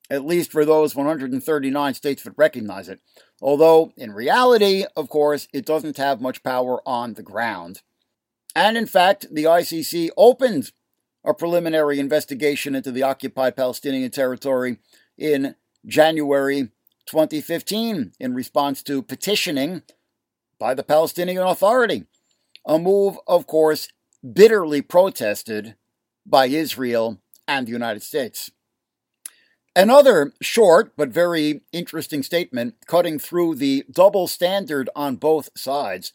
at 0.10 0.26
least 0.26 0.52
for 0.52 0.66
those 0.66 0.94
139 0.94 1.94
states 1.94 2.24
that 2.24 2.34
recognize 2.36 2.90
it. 2.90 3.00
Although, 3.42 3.94
in 3.96 4.12
reality, 4.12 4.84
of 4.98 5.08
course, 5.08 5.48
it 5.54 5.66
doesn't 5.66 5.96
have 5.96 6.20
much 6.20 6.44
power 6.44 6.82
on 6.86 7.14
the 7.14 7.24
ground. 7.24 7.82
And 8.54 8.76
in 8.76 8.88
fact, 8.88 9.28
the 9.32 9.46
ICC 9.46 10.10
opened 10.18 10.74
a 11.26 11.34
preliminary 11.34 12.00
investigation 12.00 12.76
into 12.76 12.92
the 12.92 13.04
occupied 13.04 13.56
Palestinian 13.56 14.12
territory 14.12 14.78
in 15.18 15.56
January 15.86 16.70
2015 17.08 18.14
in 18.20 18.34
response 18.34 18.84
to 18.84 19.02
petitioning 19.02 19.82
by 20.60 20.74
the 20.74 20.84
Palestinian 20.84 21.44
Authority, 21.44 22.06
a 22.66 22.80
move, 22.80 23.18
of 23.28 23.48
course, 23.48 23.90
bitterly 24.34 24.82
protested 24.82 25.76
by 26.26 26.46
Israel 26.46 27.20
and 27.48 27.68
the 27.68 27.72
United 27.72 28.02
States. 28.02 28.52
Another 29.76 30.32
short 30.42 30.96
but 30.96 31.10
very 31.10 31.62
interesting 31.74 32.24
statement, 32.24 32.76
cutting 32.88 33.20
through 33.20 33.56
the 33.56 33.84
double 33.92 34.28
standard 34.28 34.90
on 34.96 35.18
both 35.18 35.50
sides, 35.58 36.14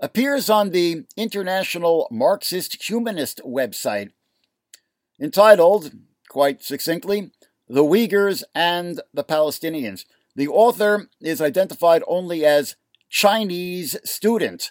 appears 0.00 0.48
on 0.48 0.70
the 0.70 1.04
International 1.16 2.08
Marxist 2.10 2.88
Humanist 2.88 3.42
website, 3.44 4.10
entitled, 5.20 5.92
quite 6.28 6.62
succinctly, 6.62 7.30
The 7.68 7.84
Uyghurs 7.84 8.42
and 8.54 9.00
the 9.12 9.24
Palestinians. 9.24 10.04
The 10.34 10.48
author 10.48 11.08
is 11.20 11.40
identified 11.40 12.02
only 12.06 12.44
as 12.44 12.76
Chinese 13.08 13.96
student. 14.04 14.70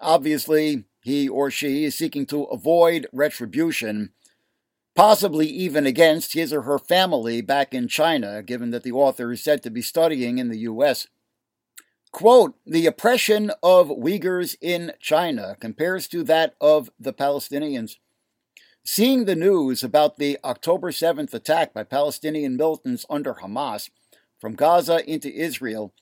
Obviously, 0.00 0.84
he 1.02 1.28
or 1.28 1.50
she 1.50 1.84
is 1.84 1.96
seeking 1.96 2.26
to 2.26 2.44
avoid 2.44 3.06
retribution, 3.12 4.12
possibly 4.94 5.46
even 5.46 5.86
against 5.86 6.34
his 6.34 6.52
or 6.52 6.62
her 6.62 6.78
family 6.78 7.40
back 7.40 7.74
in 7.74 7.88
China, 7.88 8.42
given 8.42 8.70
that 8.70 8.82
the 8.82 8.92
author 8.92 9.32
is 9.32 9.42
said 9.42 9.62
to 9.62 9.70
be 9.70 9.82
studying 9.82 10.38
in 10.38 10.50
the 10.50 10.58
U.S. 10.60 11.08
Quote, 12.12 12.54
the 12.64 12.86
oppression 12.86 13.50
of 13.62 13.88
Uyghurs 13.88 14.56
in 14.60 14.92
China 15.00 15.56
compares 15.58 16.06
to 16.08 16.22
that 16.22 16.54
of 16.60 16.90
the 16.98 17.12
Palestinians. 17.12 17.96
Seeing 18.86 19.24
the 19.24 19.34
news 19.34 19.82
about 19.82 20.18
the 20.18 20.38
October 20.44 20.90
7th 20.90 21.32
attack 21.32 21.72
by 21.72 21.84
Palestinian 21.84 22.56
militants 22.56 23.06
under 23.08 23.34
Hamas 23.34 23.88
from 24.38 24.54
Gaza 24.54 25.02
into 25.10 25.34
Israel 25.34 25.94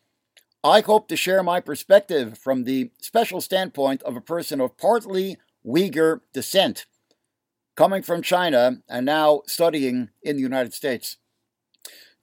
I 0.65 0.81
hope 0.81 1.09
to 1.09 1.17
share 1.17 1.43
my 1.43 1.61
perspective 1.61 2.39
from 2.39 2.65
the 2.65 2.91
special 3.01 3.41
standpoint 3.41 4.03
of 4.03 4.15
a 4.15 4.21
person 4.21 4.61
of 4.61 4.77
partly 4.77 5.37
Uyghur 5.67 6.21
descent, 6.33 6.87
coming 7.75 8.03
from 8.03 8.23
China 8.23 8.83
and 8.89 9.05
now 9.05 9.43
studying 9.47 10.11
in 10.23 10.37
the 10.37 10.43
United 10.43 10.73
States. 10.73 11.17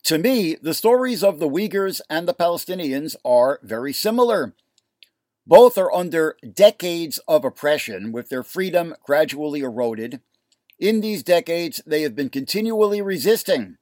To 0.04 0.18
me, 0.18 0.56
the 0.62 0.74
stories 0.74 1.22
of 1.22 1.40
the 1.40 1.50
Uyghurs 1.50 2.00
and 2.10 2.28
the 2.28 2.34
Palestinians 2.34 3.18
are 3.26 3.60
very 3.62 3.92
similar. 3.92 4.56
Both 5.46 5.78
are 5.78 5.94
under 5.94 6.38
decades 6.54 7.18
of 7.28 7.44
oppression, 7.44 8.14
with 8.14 8.30
their 8.30 8.44
freedom 8.44 8.96
gradually 9.06 9.62
eroded. 9.62 10.22
In 10.80 11.02
these 11.02 11.24
decades, 11.24 11.82
they 11.86 12.04
have 12.04 12.16
been 12.16 12.30
continually 12.30 13.02
resisting, 13.02 13.76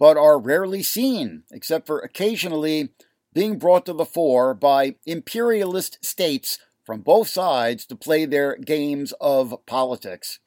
but 0.00 0.16
are 0.16 0.40
rarely 0.40 0.82
seen, 0.82 1.44
except 1.52 1.86
for 1.86 2.00
occasionally 2.00 2.88
being 3.32 3.58
brought 3.58 3.86
to 3.86 3.92
the 3.92 4.04
fore 4.04 4.52
by 4.52 4.96
imperialist 5.06 6.04
states 6.04 6.58
from 6.84 7.00
both 7.00 7.28
sides 7.28 7.86
to 7.86 7.94
play 7.94 8.24
their 8.24 8.56
games 8.56 9.14
of 9.20 9.54
politics. 9.66 10.40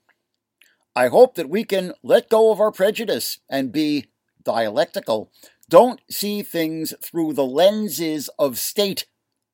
I 0.97 1.07
hope 1.07 1.35
that 1.35 1.49
we 1.49 1.63
can 1.63 1.93
let 2.03 2.29
go 2.29 2.51
of 2.51 2.59
our 2.59 2.73
prejudice 2.73 3.39
and 3.49 3.71
be 3.71 4.07
dialectical. 4.43 5.31
Don't 5.69 6.01
see 6.11 6.41
things 6.43 6.93
through 7.01 7.33
the 7.33 7.45
lenses 7.45 8.29
of 8.37 8.57
state, 8.57 9.05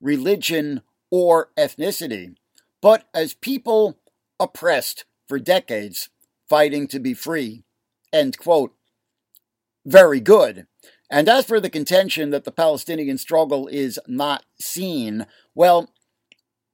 religion, 0.02 0.82
or 1.12 1.52
ethnicity, 1.58 2.36
but 2.82 3.08
as 3.14 3.36
people 3.36 4.00
oppressed 4.40 5.06
for 5.28 5.40
decades, 5.40 6.10
fighting 6.52 6.86
to 6.86 7.00
be 7.00 7.14
free. 7.14 7.64
End 8.12 8.38
quote. 8.38 8.76
Very 9.86 10.20
good. 10.20 10.68
And 11.10 11.30
as 11.30 11.46
for 11.46 11.62
the 11.62 11.70
contention 11.70 12.30
that 12.32 12.44
the 12.44 12.52
Palestinian 12.52 13.18
struggle 13.18 13.70
is 13.70 13.98
not 14.06 14.44
seen, 14.60 15.28
well, 15.56 15.94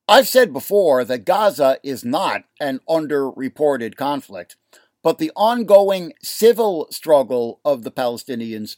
I've 0.08 0.28
said 0.28 0.52
before 0.52 1.06
that 1.06 1.26
Gaza 1.26 1.78
is 1.84 2.04
not 2.04 2.46
an 2.60 2.80
underreported 2.90 3.96
conflict, 3.96 4.58
but 5.04 5.20
the 5.20 5.32
ongoing 5.36 6.14
civil 6.24 6.88
struggle 6.90 7.62
of 7.64 7.84
the 7.84 7.92
Palestinians, 7.92 8.78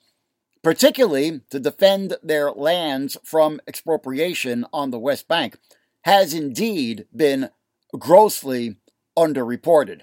particularly 0.62 1.40
to 1.50 1.62
defend 1.62 2.18
their 2.22 2.52
lands 2.52 3.16
from 3.24 3.62
expropriation 3.66 4.66
on 4.74 4.92
the 4.92 5.00
West 5.00 5.30
Bank, 5.30 5.60
has 6.02 6.34
indeed 6.34 7.06
been 7.16 7.52
grossly 7.98 8.76
underreported. 9.18 10.02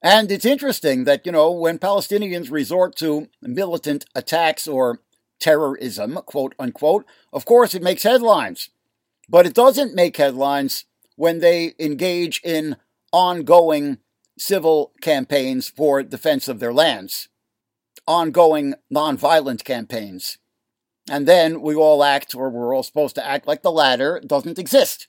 And 0.00 0.30
it's 0.30 0.44
interesting 0.44 1.04
that, 1.04 1.26
you 1.26 1.32
know, 1.32 1.50
when 1.50 1.78
Palestinians 1.78 2.50
resort 2.50 2.94
to 2.96 3.28
militant 3.42 4.04
attacks 4.14 4.68
or 4.68 5.00
terrorism, 5.40 6.18
quote 6.26 6.54
unquote, 6.58 7.04
of 7.32 7.44
course 7.44 7.74
it 7.74 7.82
makes 7.82 8.04
headlines. 8.04 8.70
But 9.28 9.46
it 9.46 9.54
doesn't 9.54 9.94
make 9.94 10.16
headlines 10.16 10.84
when 11.16 11.40
they 11.40 11.74
engage 11.78 12.40
in 12.44 12.76
ongoing 13.12 13.98
civil 14.38 14.92
campaigns 15.02 15.68
for 15.68 16.02
defense 16.02 16.46
of 16.46 16.60
their 16.60 16.72
lands, 16.72 17.28
ongoing 18.06 18.74
nonviolent 18.92 19.64
campaigns. 19.64 20.38
And 21.10 21.26
then 21.26 21.60
we 21.60 21.74
all 21.74 22.04
act, 22.04 22.34
or 22.34 22.50
we're 22.50 22.74
all 22.74 22.82
supposed 22.82 23.14
to 23.16 23.26
act 23.26 23.46
like 23.46 23.62
the 23.62 23.72
latter 23.72 24.20
doesn't 24.24 24.58
exist. 24.58 25.08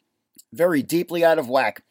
Very 0.51 0.81
deeply 0.81 1.23
out 1.23 1.37
of 1.37 1.49
whack. 1.49 1.83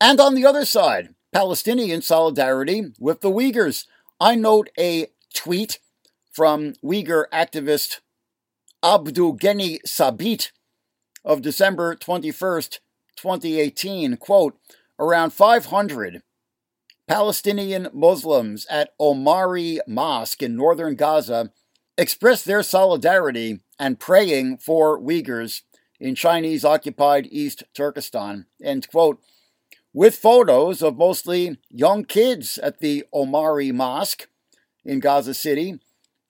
And 0.00 0.20
on 0.20 0.34
the 0.34 0.46
other 0.46 0.64
side, 0.64 1.14
Palestinian 1.32 2.02
solidarity 2.02 2.92
with 2.98 3.20
the 3.20 3.30
Uyghurs. 3.30 3.86
I 4.20 4.34
note 4.34 4.70
a 4.78 5.08
tweet 5.34 5.78
from 6.32 6.72
Uyghur 6.84 7.24
activist 7.32 8.00
Abdugheni 8.82 9.80
Sabit 9.86 10.52
of 11.24 11.42
December 11.42 11.96
21st, 11.96 12.78
2018. 13.16 14.16
Quote, 14.16 14.58
around 14.98 15.32
500 15.32 16.22
Palestinian 17.06 17.88
Muslims 17.92 18.66
at 18.70 18.90
Omari 19.00 19.80
Mosque 19.86 20.42
in 20.42 20.56
northern 20.56 20.94
Gaza 20.94 21.52
expressed 21.96 22.44
their 22.44 22.62
solidarity 22.62 23.60
and 23.78 23.98
praying 23.98 24.58
for 24.58 25.00
Uyghurs 25.00 25.62
in 26.00 26.14
Chinese 26.14 26.64
occupied 26.64 27.28
East 27.30 27.64
Turkestan. 27.74 28.46
End 28.62 28.88
quote 28.88 29.20
with 29.92 30.16
photos 30.16 30.82
of 30.82 30.96
mostly 30.96 31.58
young 31.70 32.04
kids 32.04 32.58
at 32.58 32.78
the 32.80 33.04
Omari 33.12 33.72
Mosque 33.72 34.28
in 34.84 35.00
Gaza 35.00 35.34
City, 35.34 35.78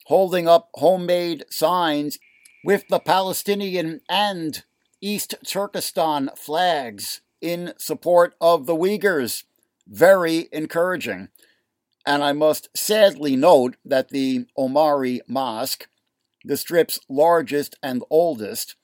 holding 0.07 0.49
up 0.49 0.71
homemade 0.75 1.45
signs 1.51 2.19
with 2.65 2.87
the 2.89 2.99
Palestinian 2.99 4.01
and 4.09 4.65
East 5.01 5.35
Turkestan 5.47 6.31
flags 6.37 7.21
in 7.41 7.73
support 7.79 8.35
of 8.41 8.67
the 8.67 8.75
Uyghurs. 8.75 9.45
Very 9.87 10.49
encouraging. 10.53 11.29
And 12.05 12.23
I 12.25 12.33
must 12.33 12.69
sadly 12.77 13.37
note 13.37 13.77
that 13.85 14.09
the 14.09 14.47
Omari 14.57 15.21
Mosque, 15.29 15.89
the 16.45 16.57
strip's 16.57 16.99
largest 17.09 17.77
and 17.83 18.03
oldest, 18.11 18.77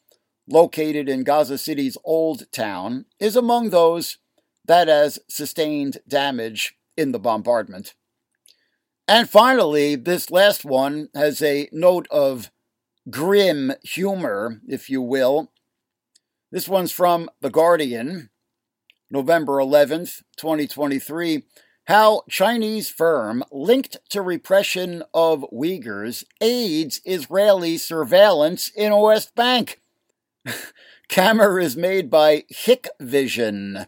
located 0.47 1.09
in 1.09 1.25
Gaza 1.25 1.59
City's 1.59 1.97
Old 2.05 2.51
Town, 2.53 3.07
is 3.19 3.35
among 3.35 3.71
those 3.71 4.19
that 4.65 4.89
has 4.89 5.19
sustained 5.29 5.99
damage 6.09 6.75
in 6.97 7.13
the 7.13 7.19
bombardment. 7.19 7.95
And 9.07 9.29
finally, 9.29 9.97
this 9.97 10.31
last 10.31 10.65
one 10.65 11.09
has 11.15 11.43
a 11.43 11.69
note 11.73 12.07
of 12.11 12.51
grim 13.11 13.73
humor, 13.83 14.61
if 14.67 14.89
you 14.89 15.03
will. 15.03 15.53
This 16.51 16.69
one's 16.69 16.93
from 16.93 17.29
The 17.41 17.51
Guardian, 17.51 18.31
November 19.11 19.55
11th, 19.55 20.23
2023. 20.39 21.43
How 21.87 22.23
Chinese 22.31 22.89
firm 22.89 23.45
linked 23.53 23.99
to 24.09 24.23
repression 24.23 25.03
of 25.13 25.45
Uyghurs 25.53 26.25
aids 26.41 27.03
Israeli 27.05 27.77
surveillance 27.77 28.71
in 28.75 28.97
West 28.97 29.35
Bank. 29.35 29.83
Camera 31.09 31.63
is 31.63 31.77
made 31.77 32.09
by 32.09 32.45
Hikvision, 32.51 33.87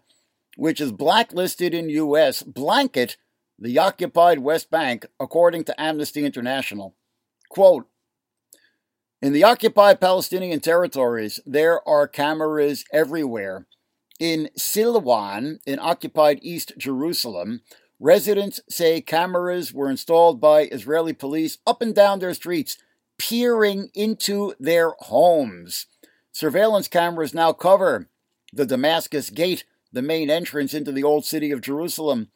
which 0.57 0.81
is 0.81 0.92
blacklisted 0.92 1.75
in 1.75 1.88
U.S. 1.90 2.42
blanket 2.42 3.16
the 3.59 3.79
occupied 3.79 4.40
West 4.40 4.71
Bank, 4.71 5.07
according 5.19 5.64
to 5.64 5.81
Amnesty 5.81 6.25
International. 6.25 6.95
Quote, 7.49 7.88
in 9.23 9.33
the 9.33 9.45
occupied 9.45 10.01
Palestinian 10.01 10.61
territories, 10.61 11.40
there 11.47 11.87
are 11.88 12.07
cameras 12.07 12.85
everywhere. 12.92 13.66
In 14.21 14.51
Silwan, 14.59 15.59
in 15.66 15.79
occupied 15.79 16.38
East 16.42 16.73
Jerusalem, 16.77 17.62
residents 17.99 18.61
say 18.69 19.01
cameras 19.01 19.73
were 19.73 19.90
installed 19.90 20.40
by 20.40 20.69
Israeli 20.71 21.14
police 21.14 21.59
up 21.66 21.81
and 21.81 21.95
down 21.95 22.19
their 22.19 22.35
streets, 22.35 22.77
peering 23.19 23.88
into 23.95 24.55
their 24.61 24.92
homes. 24.99 25.87
Surveillance 26.31 26.87
cameras 26.87 27.33
now 27.33 27.53
cover 27.55 28.11
the 28.53 28.66
Damascus 28.66 29.31
Gate, 29.31 29.64
the 29.96 30.02
main 30.02 30.28
entrance 30.28 30.74
into 30.74 30.92
the 30.92 31.02
old 31.02 31.24
city 31.24 31.50
of 31.50 31.62
Jerusalem, 31.62 32.28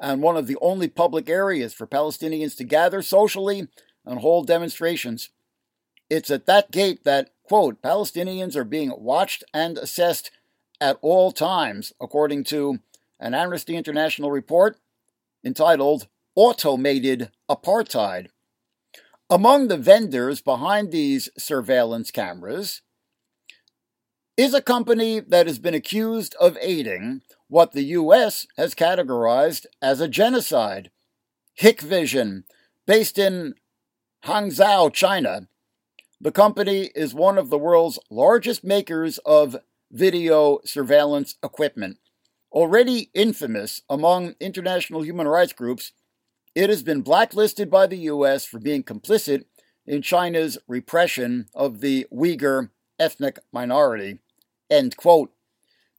and 0.00 0.20
one 0.20 0.36
of 0.36 0.48
the 0.48 0.56
only 0.60 0.88
public 0.88 1.28
areas 1.28 1.72
for 1.72 1.86
Palestinians 1.86 2.56
to 2.56 2.64
gather 2.64 3.02
socially 3.02 3.68
and 4.04 4.18
hold 4.18 4.48
demonstrations. 4.48 5.30
It's 6.10 6.28
at 6.28 6.46
that 6.46 6.72
gate 6.72 7.04
that, 7.04 7.30
quote, 7.44 7.80
Palestinians 7.80 8.56
are 8.56 8.64
being 8.64 8.92
watched 8.98 9.44
and 9.54 9.78
assessed 9.78 10.32
at 10.80 10.98
all 11.02 11.30
times, 11.30 11.92
according 12.00 12.42
to 12.46 12.80
an 13.20 13.32
Amnesty 13.32 13.76
International 13.76 14.32
report 14.32 14.76
entitled 15.44 16.08
Automated 16.34 17.30
Apartheid. 17.48 18.26
Among 19.30 19.68
the 19.68 19.78
vendors 19.78 20.40
behind 20.40 20.90
these 20.90 21.28
surveillance 21.38 22.10
cameras 22.10 22.82
is 24.36 24.52
a 24.52 24.62
company 24.62 25.20
that 25.20 25.46
has 25.46 25.58
been 25.58 25.74
accused 25.74 26.34
of 26.40 26.58
aiding 26.60 27.22
what 27.48 27.72
the 27.72 27.84
U.S. 27.84 28.46
has 28.56 28.74
categorized 28.74 29.66
as 29.80 30.00
a 30.00 30.08
genocide. 30.08 30.90
Hikvision, 31.60 32.42
based 32.84 33.16
in 33.16 33.54
Hangzhou, 34.24 34.92
China. 34.92 35.46
The 36.20 36.32
company 36.32 36.90
is 36.96 37.14
one 37.14 37.38
of 37.38 37.50
the 37.50 37.58
world's 37.58 37.98
largest 38.10 38.64
makers 38.64 39.18
of 39.18 39.56
video 39.92 40.58
surveillance 40.64 41.36
equipment. 41.42 41.98
Already 42.50 43.10
infamous 43.14 43.82
among 43.88 44.34
international 44.40 45.04
human 45.04 45.28
rights 45.28 45.52
groups, 45.52 45.92
it 46.56 46.70
has 46.70 46.82
been 46.82 47.02
blacklisted 47.02 47.70
by 47.70 47.86
the 47.86 47.98
U.S. 47.98 48.44
for 48.44 48.58
being 48.58 48.82
complicit 48.82 49.44
in 49.86 50.02
China's 50.02 50.58
repression 50.66 51.46
of 51.54 51.80
the 51.80 52.06
Uyghur 52.12 52.70
ethnic 52.98 53.38
minority. 53.52 54.18
End 54.70 54.96
quote. 54.96 55.30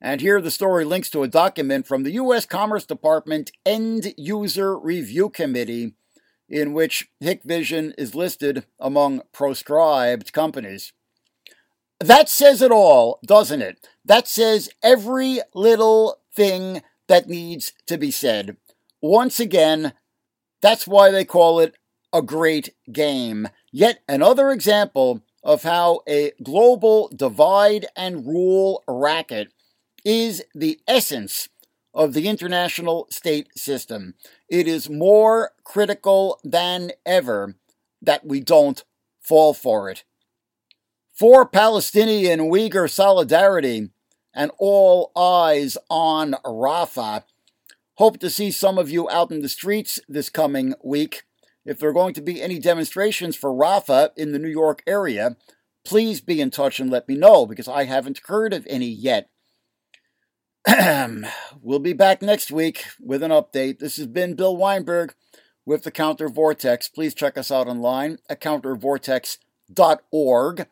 And 0.02 0.22
here 0.22 0.42
the 0.42 0.52
story 0.52 0.86
links 0.86 1.10
to 1.12 1.24
a 1.24 1.28
document 1.28 1.88
from 1.88 2.04
the 2.04 2.12
U.S. 2.12 2.46
Commerce 2.46 2.86
Department 2.86 3.52
End 3.66 4.14
User 4.18 4.78
Review 4.78 5.30
Committee, 5.30 5.94
in 6.50 6.74
which 6.74 7.10
Hikvision 7.24 7.94
is 7.98 8.14
listed 8.14 8.66
among 8.80 9.22
proscribed 9.32 10.34
companies. 10.34 10.94
That 12.00 12.30
says 12.30 12.62
it 12.62 12.72
all, 12.72 13.20
doesn't 13.26 13.62
it? 13.62 13.88
That 14.04 14.28
says 14.28 14.70
every 14.84 15.40
little 15.54 16.20
thing 16.34 16.82
that 17.08 17.30
needs 17.30 17.74
to 17.88 17.98
be 17.98 18.12
said. 18.12 18.58
Once 19.02 19.40
again, 19.40 19.94
that's 20.62 20.88
why 20.88 21.10
they 21.10 21.26
call 21.26 21.60
it 21.60 21.76
a 22.12 22.22
great 22.22 22.76
game. 22.92 23.48
Yet 23.72 24.00
another 24.08 24.52
example 24.52 25.24
of 25.46 25.62
how 25.62 26.02
a 26.10 26.32
global 26.42 27.08
divide 27.16 27.86
and 27.96 28.26
rule 28.26 28.84
racket 28.88 29.54
is 30.04 30.44
the 30.56 30.80
essence 30.88 31.48
of 31.94 32.14
the 32.14 32.28
international 32.28 33.08
state 33.12 33.48
system. 33.58 34.16
It 34.50 34.68
is 34.68 34.90
more 34.90 35.52
critical 35.64 36.40
than 36.44 36.92
ever 37.06 37.56
that 38.02 38.26
we 38.26 38.42
don't 38.42 38.84
fall 39.22 39.54
for 39.54 39.90
it. 39.90 40.04
For 41.14 41.48
Palestinian 41.48 42.40
Uyghur 42.40 42.90
solidarity 42.90 43.92
and 44.34 44.52
all 44.58 45.12
eyes 45.16 45.78
on 45.90 46.36
Rafah, 46.44 47.24
hope 47.94 48.20
to 48.20 48.30
see 48.30 48.52
some 48.52 48.78
of 48.78 48.90
you 48.90 49.10
out 49.10 49.32
in 49.32 49.42
the 49.42 49.48
streets 49.48 50.00
this 50.10 50.30
coming 50.30 50.74
week. 50.84 51.24
If 51.66 51.80
there 51.80 51.90
are 51.90 51.94
going 51.94 52.14
to 52.14 52.22
be 52.22 52.42
any 52.42 52.60
demonstrations 52.60 53.36
for 53.36 53.52
Rafah 53.52 54.12
in 54.16 54.32
the 54.32 54.40
New 54.40 54.50
York 54.50 54.84
area, 54.86 55.36
please 55.84 56.22
be 56.22 56.40
in 56.40 56.52
touch 56.52 56.80
and 56.80 56.90
let 56.90 57.08
me 57.08 57.16
know 57.16 57.46
because 57.46 57.68
I 57.68 57.86
haven't 57.86 58.22
heard 58.26 58.54
of 58.54 58.68
any 58.70 58.88
yet. 58.88 59.30
we'll 61.62 61.80
be 61.80 61.94
back 61.94 62.22
next 62.22 62.52
week 62.52 62.86
with 63.00 63.24
an 63.24 63.32
update. 63.32 63.80
This 63.80 63.98
has 63.98 64.08
been 64.08 64.36
Bill 64.36 64.58
Weinberg 64.58 65.14
with 65.66 65.84
the 65.84 65.92
CounterVortex. 65.92 66.94
Please 66.94 67.14
check 67.14 67.38
us 67.38 67.52
out 67.52 67.68
online 67.68 68.18
at 68.30 68.40
countervortex.org, 68.42 70.68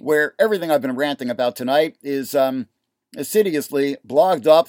where 0.00 0.34
everything 0.38 0.70
I've 0.70 0.82
been 0.82 0.96
ranting 0.96 1.30
about 1.30 1.56
tonight 1.56 1.96
is 2.02 2.34
um, 2.34 2.68
assiduously 3.16 3.96
blogged 4.06 4.46
up, 4.46 4.68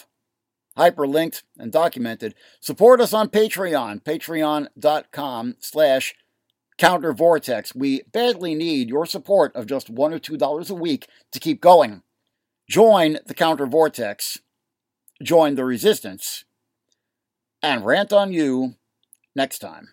hyperlinked, 0.78 1.44
and 1.58 1.72
documented. 1.72 2.36
Support 2.60 3.02
us 3.02 3.14
on 3.14 3.30
Patreon, 3.30 4.04
patreon.com 4.04 5.56
slash 5.60 6.16
countervortex. 6.80 7.76
We 7.76 8.04
badly 8.12 8.56
need 8.56 8.90
your 8.90 9.06
support 9.06 9.56
of 9.56 9.66
just 9.66 9.90
one 9.90 10.14
or 10.14 10.20
two 10.20 10.38
dollars 10.38 10.70
a 10.70 10.76
week 10.76 11.08
to 11.32 11.40
keep 11.40 11.62
going. 11.62 12.04
Join 12.70 13.18
the 13.26 13.34
CounterVortex 13.34 14.40
join 15.24 15.56
the 15.56 15.66
resistance 15.66 16.46
and 17.62 17.86
rant 17.86 18.14
on 18.14 18.32
you 18.32 18.76
next 19.36 19.60
time. 19.60 19.90